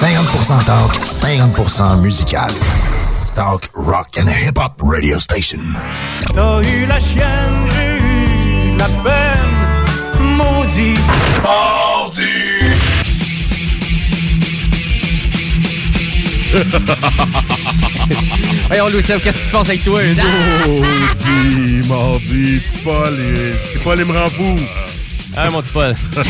[0.00, 2.50] 50% talk, 50% musical.
[3.34, 5.60] Talk, rock and hip-hop radio station.
[6.32, 10.98] T'as eu la chienne, j'ai eu la peine, maudit.
[18.68, 20.00] Voyons, Louis, qu'est-ce qui se passe avec toi?
[20.66, 24.54] Maudit, mardi, petit Paul, et- petit Paul, il me rend fou.
[25.36, 25.94] Ah, mon petit Paul.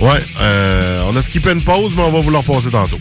[0.00, 2.98] ouais, euh, on a skippé une pause, mais on va vous la repasser tantôt.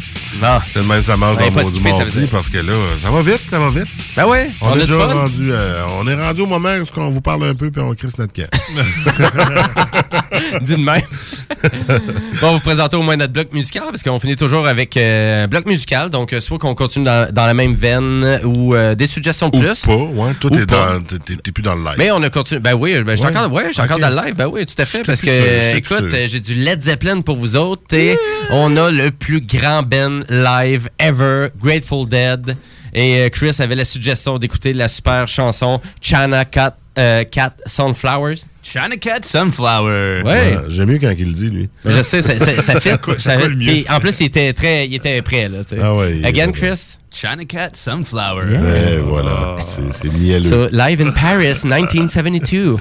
[0.73, 2.73] C'est le même, ça marche Ouais, dans pas le du veut mardi, parce que là,
[3.03, 3.87] ça va vite, ça va vite.
[4.15, 5.13] Ben ouais, On, on a est déjà fun.
[5.13, 7.93] rendu, euh, on est rendu au moment où on vous parle un peu, puis on
[7.93, 8.49] crisse notre camp.
[10.61, 11.01] Dis de même.
[11.63, 11.99] bon,
[12.41, 15.43] on va vous présenter au moins notre bloc musical parce qu'on finit toujours avec euh,
[15.45, 16.09] un bloc musical.
[16.09, 19.59] Donc, euh, soit qu'on continue dans, dans la même veine ou euh, des suggestions de
[19.59, 19.82] plus.
[19.82, 21.01] Pas, ouais, toi, Ou
[21.38, 21.95] t'es plus dans le live.
[21.97, 22.59] Mais on a continué.
[22.59, 23.38] Ben oui, ben, je suis Ouais.
[23.38, 24.01] encore, ouais, je suis encore Ok.
[24.01, 24.36] dans le live.
[24.36, 25.03] Ben oui, tout à fait.
[25.03, 27.93] Parce que, plus écoute, euh, j'ai du Led Zeppelin pour vous autres.
[27.95, 28.17] Et
[28.51, 32.55] on a le plus grand Ben live ever, Grateful Dead.
[32.93, 38.37] Et Chris avait la suggestion d'écouter la super chanson China Cat, euh, Cat Sunflowers.
[38.63, 40.21] China Cat Sunflower.
[40.23, 40.55] Ouais.
[40.57, 41.69] Ah, J'aime mieux quand il le dit, lui.
[41.83, 42.89] Mais je sais, ça, ça, ça fit.
[43.01, 43.49] quoi- ça quoi fit.
[43.49, 43.65] le mieux?
[43.65, 45.63] Puis, en plus, il était très, il était prêt là.
[45.63, 45.81] tu sais.
[45.81, 46.97] Ah ouais, il- Again, Chris.
[47.13, 48.45] China Cat Sunflower.
[48.45, 49.57] Ouais, voilà.
[49.63, 50.47] C'est c'est mielleux.
[50.49, 52.77] So live in Paris, 1972.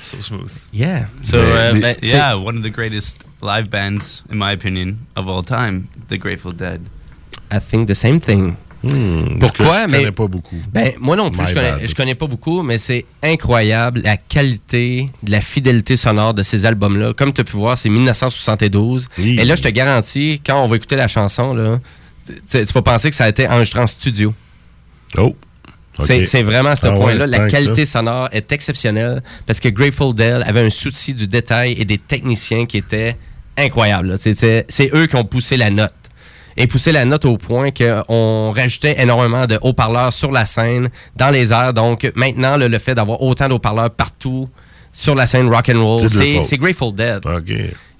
[0.00, 0.52] so smooth.
[0.72, 1.06] Yeah.
[1.22, 4.96] So So, uh, ben, c'est- yeah, one of the greatest live bands, in my opinion,
[5.16, 6.80] of all time, the Grateful Dead.
[7.50, 8.56] I think the same thing.
[8.88, 9.82] Hmm, Pourquoi?
[9.82, 10.56] je mais connais pas beaucoup.
[10.72, 11.86] Ben, moi non plus, My je connais, bad.
[11.88, 17.12] je connais pas beaucoup, mais c'est incroyable la qualité, la fidélité sonore de ces albums-là.
[17.14, 19.08] Comme tu as pu voir, c'est 1972.
[19.18, 21.78] Et là, je te garantis, quand on va écouter la chanson, là,
[22.50, 24.34] tu vas penser que ça a été enregistré en studio.
[25.18, 25.34] Oh.
[26.04, 27.26] C'est vraiment à ce Ah point-là.
[27.26, 31.86] la qualité sonore est exceptionnelle parce que Grateful Dead avait un souci du détail et
[31.86, 33.16] des techniciens qui étaient
[33.56, 34.14] incroyables.
[34.18, 35.92] c'est eux qui ont poussé la note.
[36.56, 41.30] Et poussé la note au point qu'on rajoutait énormément de haut-parleurs sur la scène, dans
[41.30, 41.74] les airs.
[41.74, 44.48] Donc maintenant, le fait d'avoir autant de haut-parleurs partout
[44.96, 47.20] sur la scène rock and roll, C'est Grateful Dead.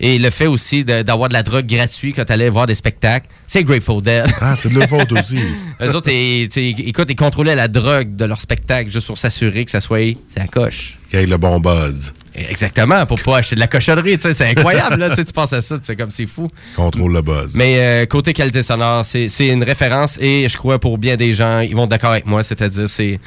[0.01, 3.29] Et le fait aussi d'avoir de, la drogue gratuite quand tu allais voir des spectacles,
[3.47, 4.27] c'est Grateful Dead.
[4.41, 5.39] Ah, c'est de leur faute aussi.
[5.83, 9.71] Eux autres, ils, écoute, ils contrôlaient la drogue de leur spectacle juste pour s'assurer que
[9.71, 10.99] ça soit c'est la coche.
[11.13, 12.13] Ait le bon buzz.
[12.37, 15.85] Exactement, pour pas acheter de la cochonnerie, c'est incroyable, là, tu penses à ça, tu
[15.87, 16.51] fais comme c'est fou.
[16.75, 17.55] Contrôle le buzz.
[17.55, 21.61] Mais euh, côté qualité sonore, c'est une référence et je crois pour bien des gens,
[21.61, 23.19] ils vont être d'accord avec moi, c'est-à-dire c'est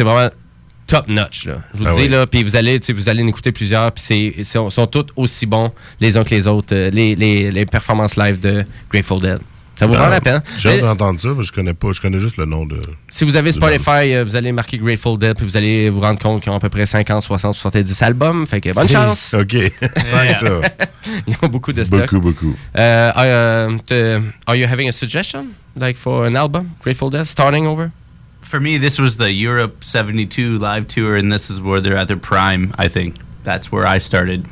[0.00, 0.30] vraiment
[0.86, 1.62] top notch là.
[1.74, 2.08] Je vous Ah le dis oui.
[2.08, 5.46] là, puis vous allez vous allez en écouter plusieurs puis ils sont, sont tous aussi
[5.46, 9.38] bons les uns que les autres euh, les, les, les performances live de Grateful Dead.
[9.82, 10.42] Ça vaut Ah, vraiment la peine.
[10.58, 11.90] J'ai hâte Mais- d'entendre ça, mais je connais pas.
[11.92, 12.80] Je connais juste le nom de.
[13.08, 13.50] si vous avez.
[13.50, 16.56] Spotify, euh, vous allez marquer Grateful Dead, puis vous allez vous rendre compte qu'ils ont
[16.56, 18.46] à peu près 50, 60, 70 albums.
[18.46, 19.34] Fait que bonne chance.
[19.38, 19.56] OK.
[19.80, 20.60] Tant ça.
[21.26, 22.00] Ils ont beaucoup de stock.
[22.12, 22.54] Beaucoup, beaucoup.
[22.76, 27.66] Uh, uh, to- are you having a suggestion, like for an album, Grateful Dead, starting
[27.66, 27.90] over?
[28.42, 32.06] For me, this was the Europe 72 live tour, and this is where they're at
[32.06, 33.16] their prime, I think.
[33.44, 34.44] That's where I started.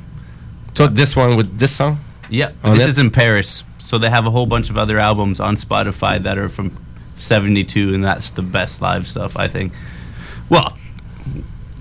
[0.75, 1.99] So this one with this song?
[2.31, 2.89] Yeah, this it?
[2.89, 3.63] is in Paris.
[3.91, 6.71] So they have a whole bunch of other albums on Spotify that are from
[7.17, 9.73] 72, and that's the best live stuff, I think.
[10.49, 10.75] Well,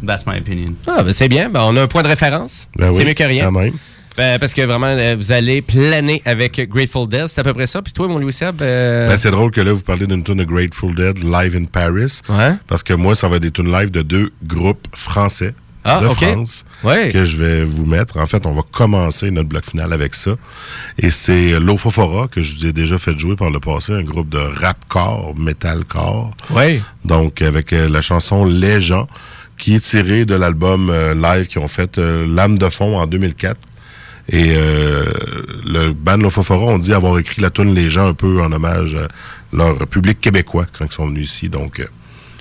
[0.01, 0.75] that's my opinion.
[0.87, 1.49] Ah, ben c'est bien.
[1.51, 2.67] Ben, on a un point de référence.
[2.75, 3.45] Ben c'est oui, mieux que rien.
[3.45, 3.73] quand même.
[4.17, 7.27] Ben, parce que vraiment, euh, vous allez planer avec Grateful Dead.
[7.27, 7.83] C'est à peu près ça.
[7.83, 8.59] Puis toi, mon Louis Seb?
[8.63, 11.65] euh, Ben, c'est drôle que là, vous parlez d'une tune de Grateful Dead live in
[11.65, 12.21] Paris.
[12.27, 12.55] Ouais.
[12.65, 15.53] Parce que moi, ça va être des tunes live de deux groupes français
[15.83, 16.07] Ah, de.
[16.09, 17.09] France Ouais.
[17.09, 18.17] que je vais vous mettre.
[18.17, 20.31] En fait, on va commencer notre bloc final avec ça.
[20.97, 24.29] Et c'est Lofofora que je vous ai déjà fait jouer par le passé, un groupe
[24.29, 26.31] de rapcore, metalcore.
[26.51, 26.81] Ouais.
[27.05, 29.07] Donc, avec euh, la chanson Les gens,
[29.57, 33.07] qui est tirée de l'album euh, live qu'ils ont fait euh, L'âme de fond en
[33.07, 33.57] 2004.
[34.31, 35.05] Et euh,
[35.65, 38.95] le band Lofofora ont dit avoir écrit la tune Les gens un peu en hommage
[38.95, 39.07] à
[39.55, 41.49] leur public québécois quand ils sont venus ici.
[41.49, 41.81] Donc,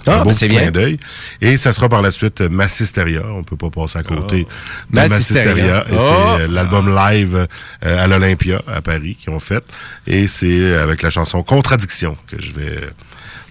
[0.08, 0.70] Ah, un beau ben, c'est bien.
[0.70, 0.98] d'œil.
[1.40, 3.22] Et ça sera par la suite euh, Massisteria.
[3.26, 4.48] On peut pas passer à côté de
[4.90, 5.54] Massisteria.
[5.54, 5.84] Massisteria.
[5.92, 6.36] Oh.
[6.36, 7.46] c'est euh, l'album live
[7.84, 9.64] euh, à l'Olympia, à Paris, qu'ils ont fait.
[10.06, 12.80] Et c'est avec la chanson Contradiction que je vais...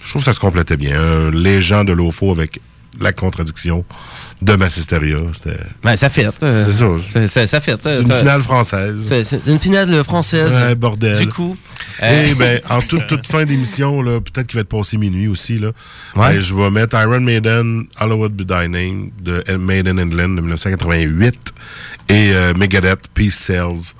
[0.03, 1.01] Je trouve que ça se complétait bien.
[1.01, 2.61] Un légend de l'OFO avec
[2.99, 3.83] la contradiction
[4.41, 5.17] de Massisteria.
[5.83, 6.27] Ben, ça fait.
[6.43, 7.47] euh, C'est ça.
[7.47, 7.85] Ça, fait.
[7.87, 9.05] euh, une ça- finale française.
[9.07, 10.53] C'est c'est une finale française.
[10.53, 11.17] Ouais, bordel.
[11.17, 11.57] Du coup.
[12.01, 15.57] Et euh, ben, en toute, toute fin d'émission, peut-être qu'il va être passé minuit aussi,
[15.57, 15.69] là.
[16.15, 16.33] Ouais.
[16.35, 21.35] ben, je vais mettre Iron Maiden, Hollywood Be Name de Made in England de 1988
[22.09, 23.93] et euh, Megadeth, Peace Cells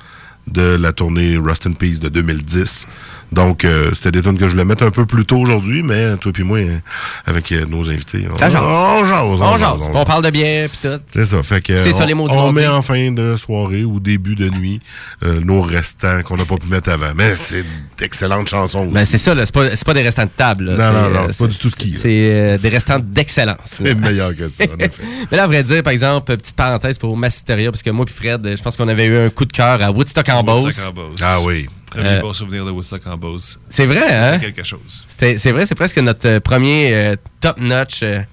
[0.48, 2.86] de la tournée Rust in Peace de 2010.
[3.32, 6.16] Donc, euh, c'était des tunes que je voulais mettre un peu plus tôt aujourd'hui, mais
[6.18, 6.78] toi puis moi, euh,
[7.26, 8.62] avec euh, nos invités, on, Ça jase.
[8.64, 9.42] on jase.
[9.42, 9.90] On jase.
[9.94, 11.00] On parle de bière, puis tout.
[11.12, 11.44] C'est ça.
[11.44, 14.36] Fait que C'est ça, on, les mots on met en fin de soirée ou début
[14.36, 14.80] de nuit
[15.24, 17.14] euh, nos restants qu'on n'a pas pu mettre avant.
[17.16, 17.66] Mais c'est
[17.98, 18.88] d'excellentes chansons.
[18.88, 19.46] Ben, c'est ça, là.
[19.46, 20.66] C'est pas, c'est pas des restants de table.
[20.66, 20.92] là.
[20.92, 22.00] Non, non, non, c'est pas du tout ski, là.
[22.02, 23.58] C'est euh, des restants d'excellence.
[23.64, 25.02] C'est meilleur que ça, en effet.
[25.32, 28.16] Mais là, à vrai dire, par exemple, petite parenthèse pour Massisteria, parce que moi puis
[28.16, 30.64] Fred, je pense qu'on avait eu un coup de cœur à Woodstock en Beauce.
[30.64, 31.20] Woodstock en Beauce.
[31.22, 31.68] Ah oui.
[31.90, 33.60] Premier Euh, bon souvenir de Woodstock en Beauce.
[33.70, 34.40] C'est vrai, C'était hein?
[34.40, 35.06] quelque chose.
[35.08, 38.04] C'est vrai, c'est presque notre euh, premier euh, top-notch.
[38.04, 38.26] euh, tu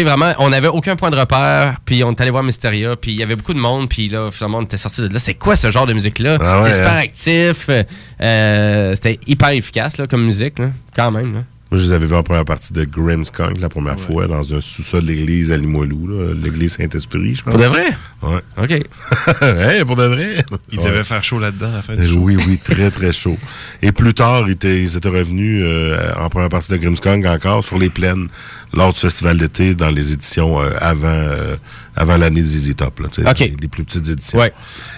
[0.00, 3.12] sais, vraiment, on n'avait aucun point de repère, puis on est allé voir Mysteria, puis
[3.12, 5.18] il y avait beaucoup de monde, puis là, finalement, on était sorti de là.
[5.18, 6.36] C'est quoi ce genre de musique-là?
[6.40, 6.96] Ah ouais, c'est super hein?
[6.98, 7.82] actif, euh,
[8.20, 11.34] euh, c'était hyper efficace là, comme musique, là, quand même.
[11.36, 11.40] là.
[11.70, 14.60] Moi, je les avais vus en première partie de Grimmskunk la première fois dans un
[14.62, 17.52] sous-sol de l'église à Limoilou, l'église Saint-Esprit, je pense.
[17.52, 17.86] Pour de vrai?
[18.22, 18.40] Ouais.
[18.56, 18.70] OK.
[19.42, 20.36] hey, pour de vrai?
[20.72, 20.86] Il Ouais.
[20.86, 22.16] devait faire chaud là-dedans à la fin du show.
[22.20, 23.36] Oui, oui, très, très chaud.
[23.82, 27.62] Et plus tard, ils étaient, ils étaient revenus euh, en première partie de Grimmskunk encore
[27.62, 28.28] sur les plaines
[28.72, 31.56] lors du festival d'été dans les éditions euh, avant euh,
[31.98, 33.38] avant l'année des Easy Top, là, tu sais, OK.
[33.40, 34.38] les, les plus petites éditions.
[34.38, 34.52] Ouais.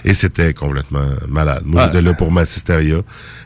[0.05, 1.63] Et c'était complètement malade.
[1.65, 2.97] Moi, Ah, j'étais là pour Massisteria.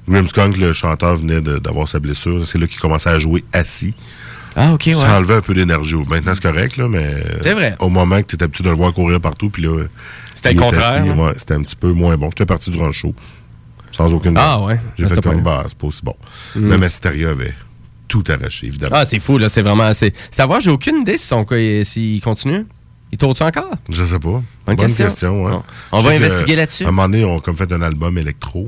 [0.08, 2.46] Grimmskunk, le chanteur, venait de- d'avoir sa blessure.
[2.46, 3.94] C'est là qu'il commençait à jouer assis.
[4.56, 4.94] Ah, OK, ouais.
[4.94, 5.96] Ça enlevait un peu d'énergie.
[6.10, 7.24] Maintenant, c'est correct, là, mais.
[7.42, 7.76] C'est vrai.
[7.80, 9.84] Au moment que tu étais habitué de le voir courir partout, puis là.
[10.36, 11.18] C'était le contraire, hein?
[11.18, 12.28] ouais, c'était un petit peu moins bon.
[12.30, 13.14] J'étais parti durant le show.
[13.92, 14.36] Sans aucune.
[14.38, 14.80] Ah, ouais.
[14.98, 16.16] J'ai fait comme, bah, c'est pas aussi bon.
[16.56, 16.68] Mm.
[16.68, 17.54] Mais Massisteria avait
[18.08, 18.96] tout arraché, évidemment.
[18.98, 19.50] Ah, c'est fou, là.
[19.50, 20.14] C'est vraiment assez.
[20.32, 21.46] Savoir, j'ai aucune idée si son
[21.84, 22.66] s'il continue.
[23.16, 23.72] Il tourne-tu encore?
[23.90, 24.28] Je sais pas.
[24.28, 24.44] Bonne
[24.76, 25.64] Bonne question.
[25.94, 26.84] On va que, investiguer là-dessus.
[26.84, 28.68] À un moment donné, on a comme fait un album électro.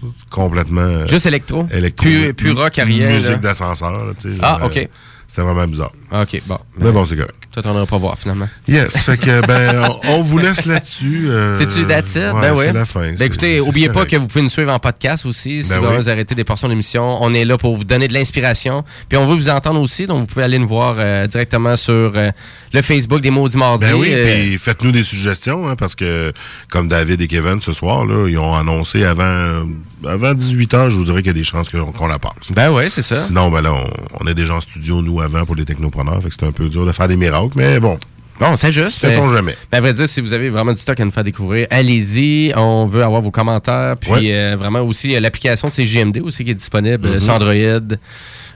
[0.00, 0.80] C'est Complètement.
[0.82, 1.66] euh, Juste électro?
[1.72, 2.04] Électro.
[2.06, 2.84] Plus- plus rock, là.
[2.86, 3.90] Musique d'ascenseur.
[4.04, 4.12] là,
[4.42, 4.76] Ah, OK.
[4.76, 4.84] euh,
[5.26, 5.90] C'était vraiment bizarre.
[6.12, 6.58] OK, bon.
[6.78, 7.34] Mais bon, c'est correct.
[7.52, 8.48] Toi, t'en auras pas voir, finalement.
[8.68, 8.96] Yes.
[8.96, 11.26] Fait que, ben, on, on vous laisse là-dessus.
[11.30, 12.18] euh, C'est-tu that's it?
[12.32, 12.64] ouais, ben oui.
[12.66, 13.00] C'est la fin.
[13.12, 14.10] Ben écoutez, oubliez pas correct.
[14.12, 15.64] que vous pouvez nous suivre en podcast aussi.
[15.64, 16.02] Si Ben vraiment oui.
[16.02, 18.84] vous arrêtez des portions d'émission, on est là pour vous donner de l'inspiration.
[19.08, 22.12] Puis on veut vous entendre aussi, donc vous pouvez aller nous voir euh, directement sur
[22.14, 22.30] euh,
[22.72, 23.84] le Facebook des Maudits Mardis.
[23.86, 26.32] Ben oui, puis faites-nous des suggestions, hein, parce que,
[26.70, 29.64] comme David et Kevin ce soir, là, ils ont annoncé avant,
[30.06, 32.52] avant 18 h je vous dirais qu'il y a des chances qu'on qu'on la passe.
[32.54, 33.16] Ben oui, c'est ça.
[33.16, 33.88] Sinon, ben là, on,
[34.20, 36.68] on est déjà en studio, nous, avant, pour les technopreneurs, fait que c'est un peu
[36.68, 37.98] dur de faire des miracles, mais bon.
[38.38, 38.98] Bon, c'est juste.
[39.00, 39.56] Sait-on mais- jamais.
[39.70, 42.52] Ben, à vrai dire, si vous avez vraiment du stock à nous faire découvrir, allez-y.
[42.56, 43.96] On veut avoir vos commentaires.
[44.00, 44.32] Puis Ouais.
[44.32, 47.20] euh, vraiment aussi, euh, l'application CGMD aussi qui est disponible Mhm.
[47.20, 47.52] sur Android,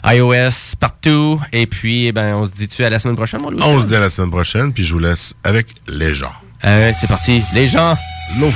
[0.06, 1.38] iOS, partout.
[1.52, 3.60] Et puis, ben, on se dit-tu à la semaine prochaine, moi, Louis?
[3.62, 6.32] On se dit à la semaine prochaine, puis je vous laisse avec les gens.
[6.64, 7.42] Euh, c'est parti.
[7.54, 7.94] Les gens.
[8.40, 8.48] L'eau.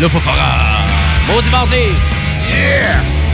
[0.00, 0.08] L'eau.
[1.28, 1.74] Maudit mardi.
[2.48, 3.25] Yeah!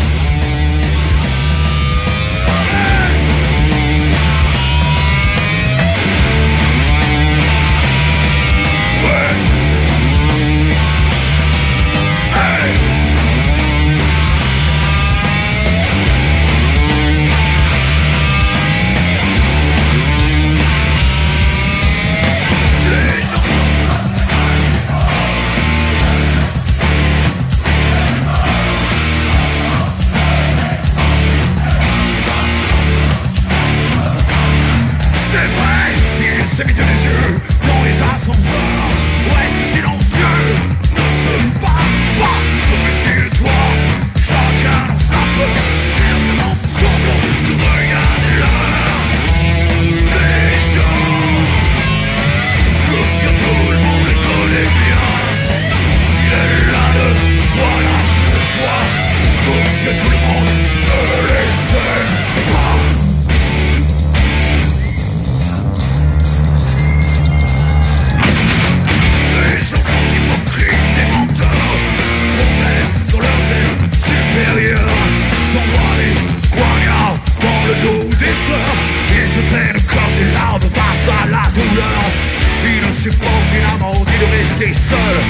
[84.73, 85.23] Rester seuls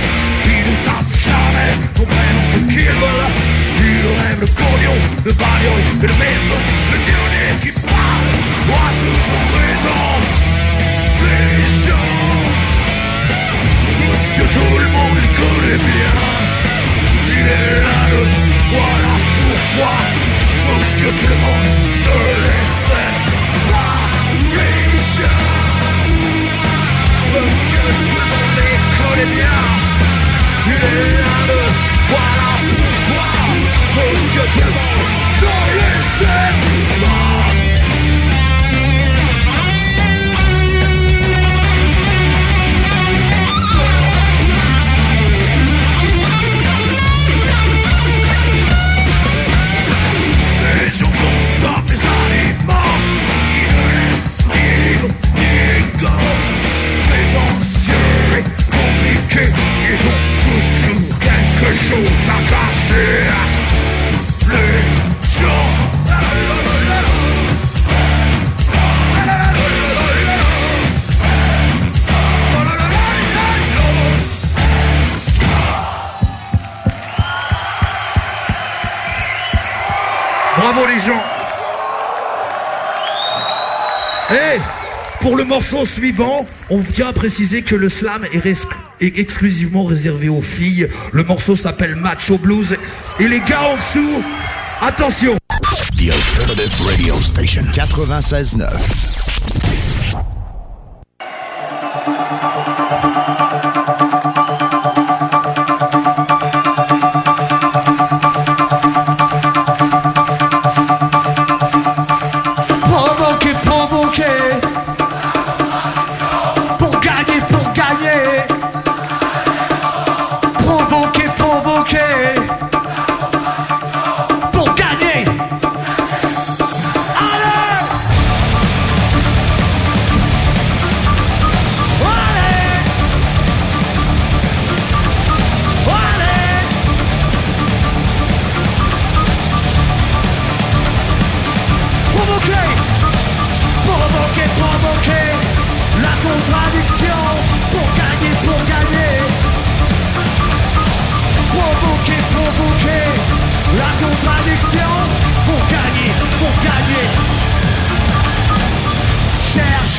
[0.44, 3.30] Ils ne savent jamais comprendre ce qu'ils veulent
[3.80, 6.58] Ils rêvent de pognon, de bagnole et de maison.
[6.92, 8.28] Le dernier qui parle
[8.68, 10.02] a toujours raison.
[11.22, 12.10] Les gens
[14.10, 16.14] Monsieur tout le monde le connaît bien.
[17.28, 18.22] Il est là le
[18.72, 19.14] voilà.
[19.42, 19.96] Pourquoi
[20.68, 21.68] Monsieur tout le monde
[22.06, 22.86] ne laisse
[23.70, 23.96] pas
[24.56, 24.82] les
[25.16, 25.42] gens?
[27.32, 28.71] Monsieur tout le monde
[29.26, 29.58] bien
[30.66, 31.60] Il est là le
[32.08, 33.28] voilà pourquoi
[33.96, 34.46] Monsieur
[37.00, 37.11] pas
[59.92, 63.30] ils ont toujours quelque chose à cacher.
[64.48, 66.72] Les gens.
[80.56, 81.22] Bravo les gens
[84.30, 84.58] Eh
[85.20, 88.66] Pour le morceau suivant, on tient à préciser que le slam est, res-
[89.02, 90.88] est exclusivement réservé aux filles.
[91.12, 92.76] Le morceau s'appelle Macho Blues.
[93.18, 94.22] Et les gars en dessous,
[94.80, 95.36] attention
[95.98, 99.11] The Alternative Radio Station 96.9.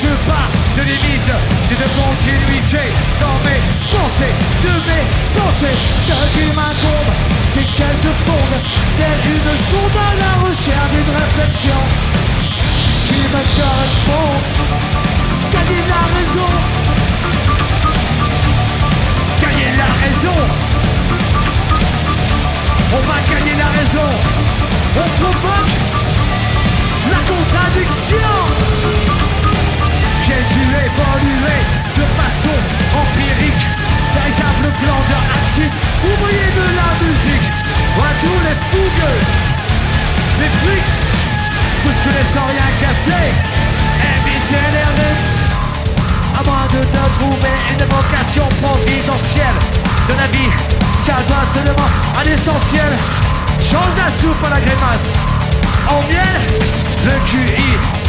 [0.04, 1.32] Cherche pas de limite
[1.70, 2.84] ni de continuité
[3.22, 5.06] dans mes pensées, de mes
[5.40, 5.78] pensées.
[6.08, 7.12] Ce qui m'incombe,
[7.54, 8.62] c'est qu'elles se fondent
[9.00, 11.80] telle une sonde à la recherche d'une réflexion
[13.06, 14.30] qui me correspond.
[15.54, 16.52] Gagner la raison,
[19.42, 20.40] gagner la raison.
[22.92, 24.10] On va gagner la raison.
[24.98, 25.76] On provoque
[27.10, 29.23] la contradiction.
[30.26, 31.56] Jésus évolué
[32.00, 32.56] de façon
[32.96, 33.64] empirique
[34.14, 37.50] Véritable glandeur actif Ouvrier de la musique.
[38.00, 39.20] À tous les fougueux
[40.40, 40.94] Les flics
[41.84, 43.28] Bousculés sans rien casser
[44.16, 45.44] Éviter les risques
[46.40, 49.60] À moins de ne trouver une vocation providentielle.
[50.08, 50.54] De la vie
[51.28, 52.92] doit seulement un essentiel.
[53.60, 55.12] Change la soupe à la grimace.
[55.90, 56.40] En miel
[57.04, 58.03] Le QI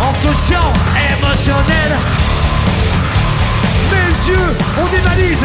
[0.00, 0.72] en quotient
[1.12, 1.96] émotionnel.
[3.90, 5.44] Mes yeux ont des valises,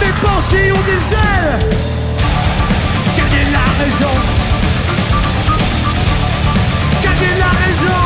[0.00, 1.58] mes pensées ont des ailes.
[3.16, 4.14] Gagner la raison,
[7.02, 8.02] gagner la raison.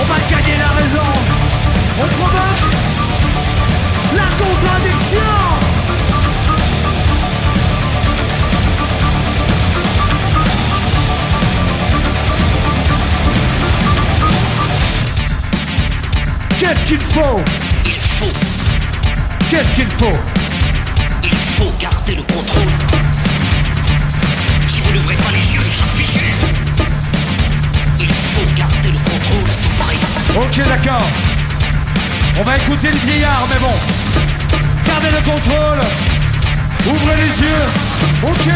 [0.00, 1.10] On va gagner la raison.
[1.96, 2.64] On provoque
[4.14, 5.63] la contradiction.
[16.64, 17.42] Qu'est-ce qu'il faut
[17.84, 18.32] Il faut.
[19.50, 20.16] Qu'est-ce qu'il faut
[21.22, 22.72] Il faut garder le contrôle.
[24.66, 26.32] Si vous n'ouvrez pas les yeux, nous sommes figés.
[28.00, 29.98] Il faut garder le contrôle à tout prix.
[30.40, 31.06] Ok, d'accord.
[32.40, 33.76] On va écouter le vieillard, mais bon.
[34.86, 35.80] Gardez le contrôle.
[36.86, 37.66] Ouvrez les yeux.
[38.22, 38.48] Ok.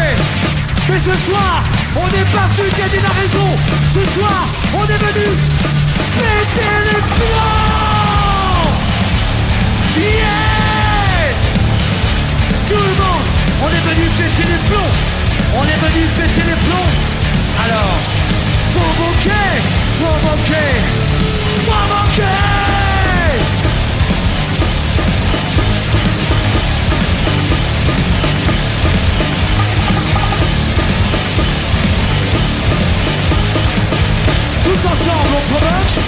[0.89, 1.63] Mais ce soir,
[1.95, 3.55] on pas venu gagner la raison.
[3.93, 5.27] Ce soir, on est venu
[6.17, 7.78] péter les plombs.
[9.97, 11.33] Yeah
[12.67, 13.25] Tout le monde,
[13.63, 14.93] on est venu péter les plombs.
[15.57, 16.91] On est venu péter les plombs.
[17.65, 17.97] Alors,
[18.75, 19.49] provoquer,
[19.99, 20.69] provoquer,
[21.65, 22.59] provoquer.
[34.63, 35.99] Tous ensemble on provoque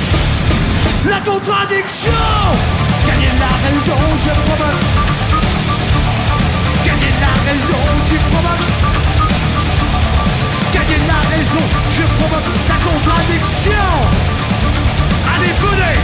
[1.10, 4.82] La contradiction Gagner la raison, je provoque
[6.86, 8.68] Gagner la raison, tu provoques
[10.72, 13.88] Gagner la raison, je provoque la contradiction.
[15.28, 16.00] Allez, venez.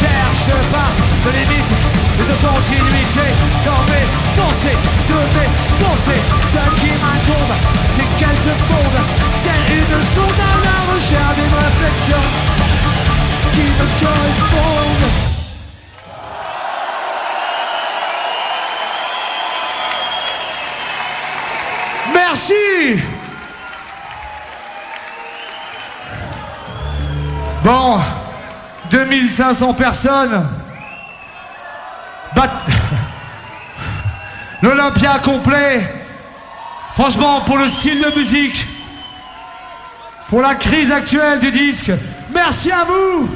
[0.00, 0.90] Cherche pas
[1.26, 1.72] de limite
[2.18, 3.26] et de continuité.
[3.66, 4.78] Dans mes pensées,
[5.10, 5.50] de mes
[5.84, 6.22] pensées.
[6.46, 7.54] Ce qui m'incombe,
[7.94, 9.04] c'est qu'elles se fondent
[9.44, 12.61] telle une sonde à la recherche d'une réflexion
[22.14, 23.00] Merci
[27.64, 28.00] Bon,
[28.90, 30.48] 2500 personnes.
[32.34, 32.50] Bat-
[34.62, 35.88] L'Olympia complet.
[36.94, 38.66] Franchement, pour le style de musique,
[40.28, 41.92] pour la crise actuelle du disque,
[42.34, 43.30] merci à vous.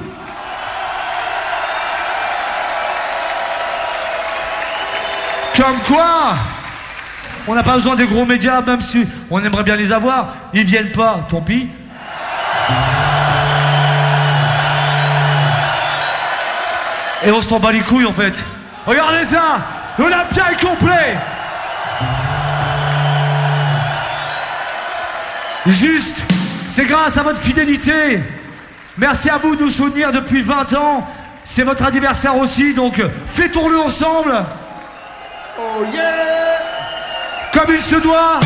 [5.57, 6.37] Comme quoi,
[7.49, 10.35] on n'a pas besoin des gros médias, même si on aimerait bien les avoir.
[10.53, 11.69] Ils viennent pas, tant pis.
[17.25, 18.45] Et on s'en bat les couilles en fait.
[18.87, 19.59] Regardez ça
[19.99, 21.17] L'Olympia est complet
[25.67, 26.19] Juste,
[26.69, 28.21] c'est grâce à votre fidélité.
[28.99, 31.09] Merci à vous de nous soutenir depuis 20 ans.
[31.45, 34.45] C'est votre anniversaire aussi, donc fêtons-le ensemble.
[35.59, 36.61] Oh yeah
[37.51, 38.41] Comme il se doit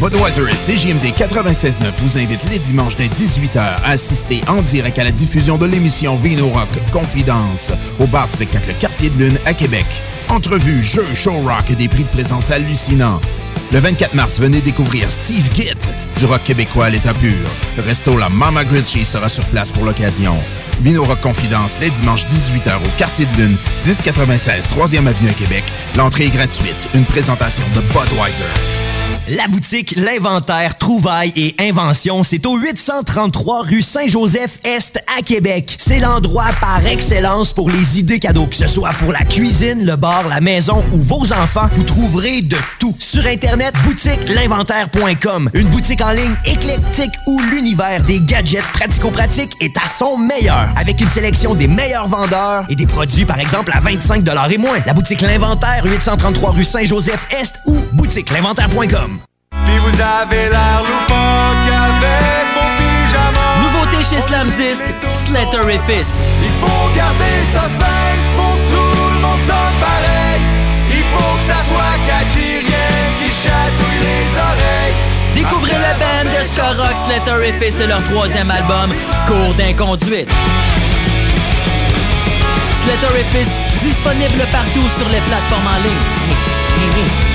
[0.00, 5.04] Budweiser et CJMD 96.9 vous invitent les dimanches dès 18h à assister en direct à
[5.04, 9.86] la diffusion de l'émission Vino Rock Confidence au bar spectacle Quartier de Lune à Québec.
[10.28, 13.20] Entrevues, jeux, show rock et des prix de présence hallucinants.
[13.72, 17.48] Le 24 mars, venez découvrir Steve Gitt du rock québécois à l'état pur.
[17.76, 20.36] Le resto La Mama Grinchy sera sur place pour l'occasion.
[20.80, 25.64] Vino Rock Confidence, les dimanches 18h au Quartier de Lune, 1096 3e Avenue à Québec.
[25.96, 26.88] L'entrée est gratuite.
[26.94, 28.83] Une présentation de Budweiser.
[29.28, 35.76] La boutique L'Inventaire, Trouvailles et Inventions, c'est au 833 rue Saint-Joseph-Est à Québec.
[35.78, 38.46] C'est l'endroit par excellence pour les idées cadeaux.
[38.46, 42.42] Que ce soit pour la cuisine, le bar, la maison ou vos enfants, vous trouverez
[42.42, 42.94] de tout.
[42.98, 45.48] Sur Internet, boutique l'inventaire.com.
[45.54, 50.68] Une boutique en ligne éclectique où l'univers des gadgets pratico-pratiques est à son meilleur.
[50.76, 54.80] Avec une sélection des meilleurs vendeurs et des produits, par exemple, à 25 et moins.
[54.84, 58.93] La boutique L'Inventaire, 833 rue Saint-Joseph-Est ou boutique l'inventaire.com.
[58.94, 63.56] Puis vous avez l'air loufoque avec vos pyjamas.
[63.62, 64.84] Nouveauté chez Slam Disc,
[65.14, 66.22] Slatterifice.
[66.42, 70.40] Il faut garder ça simple, faut que tout le monde sonne pareil.
[70.90, 74.94] Il faut que ça soit catchy, rien qui chatouille les oreilles.
[75.34, 78.94] Découvrez le band de ska rock Slatterifice et leur troisième album,
[79.26, 80.30] Cours d'inconduite.
[82.84, 83.50] Slatterifice,
[83.82, 87.33] disponible partout sur les plateformes en ligne.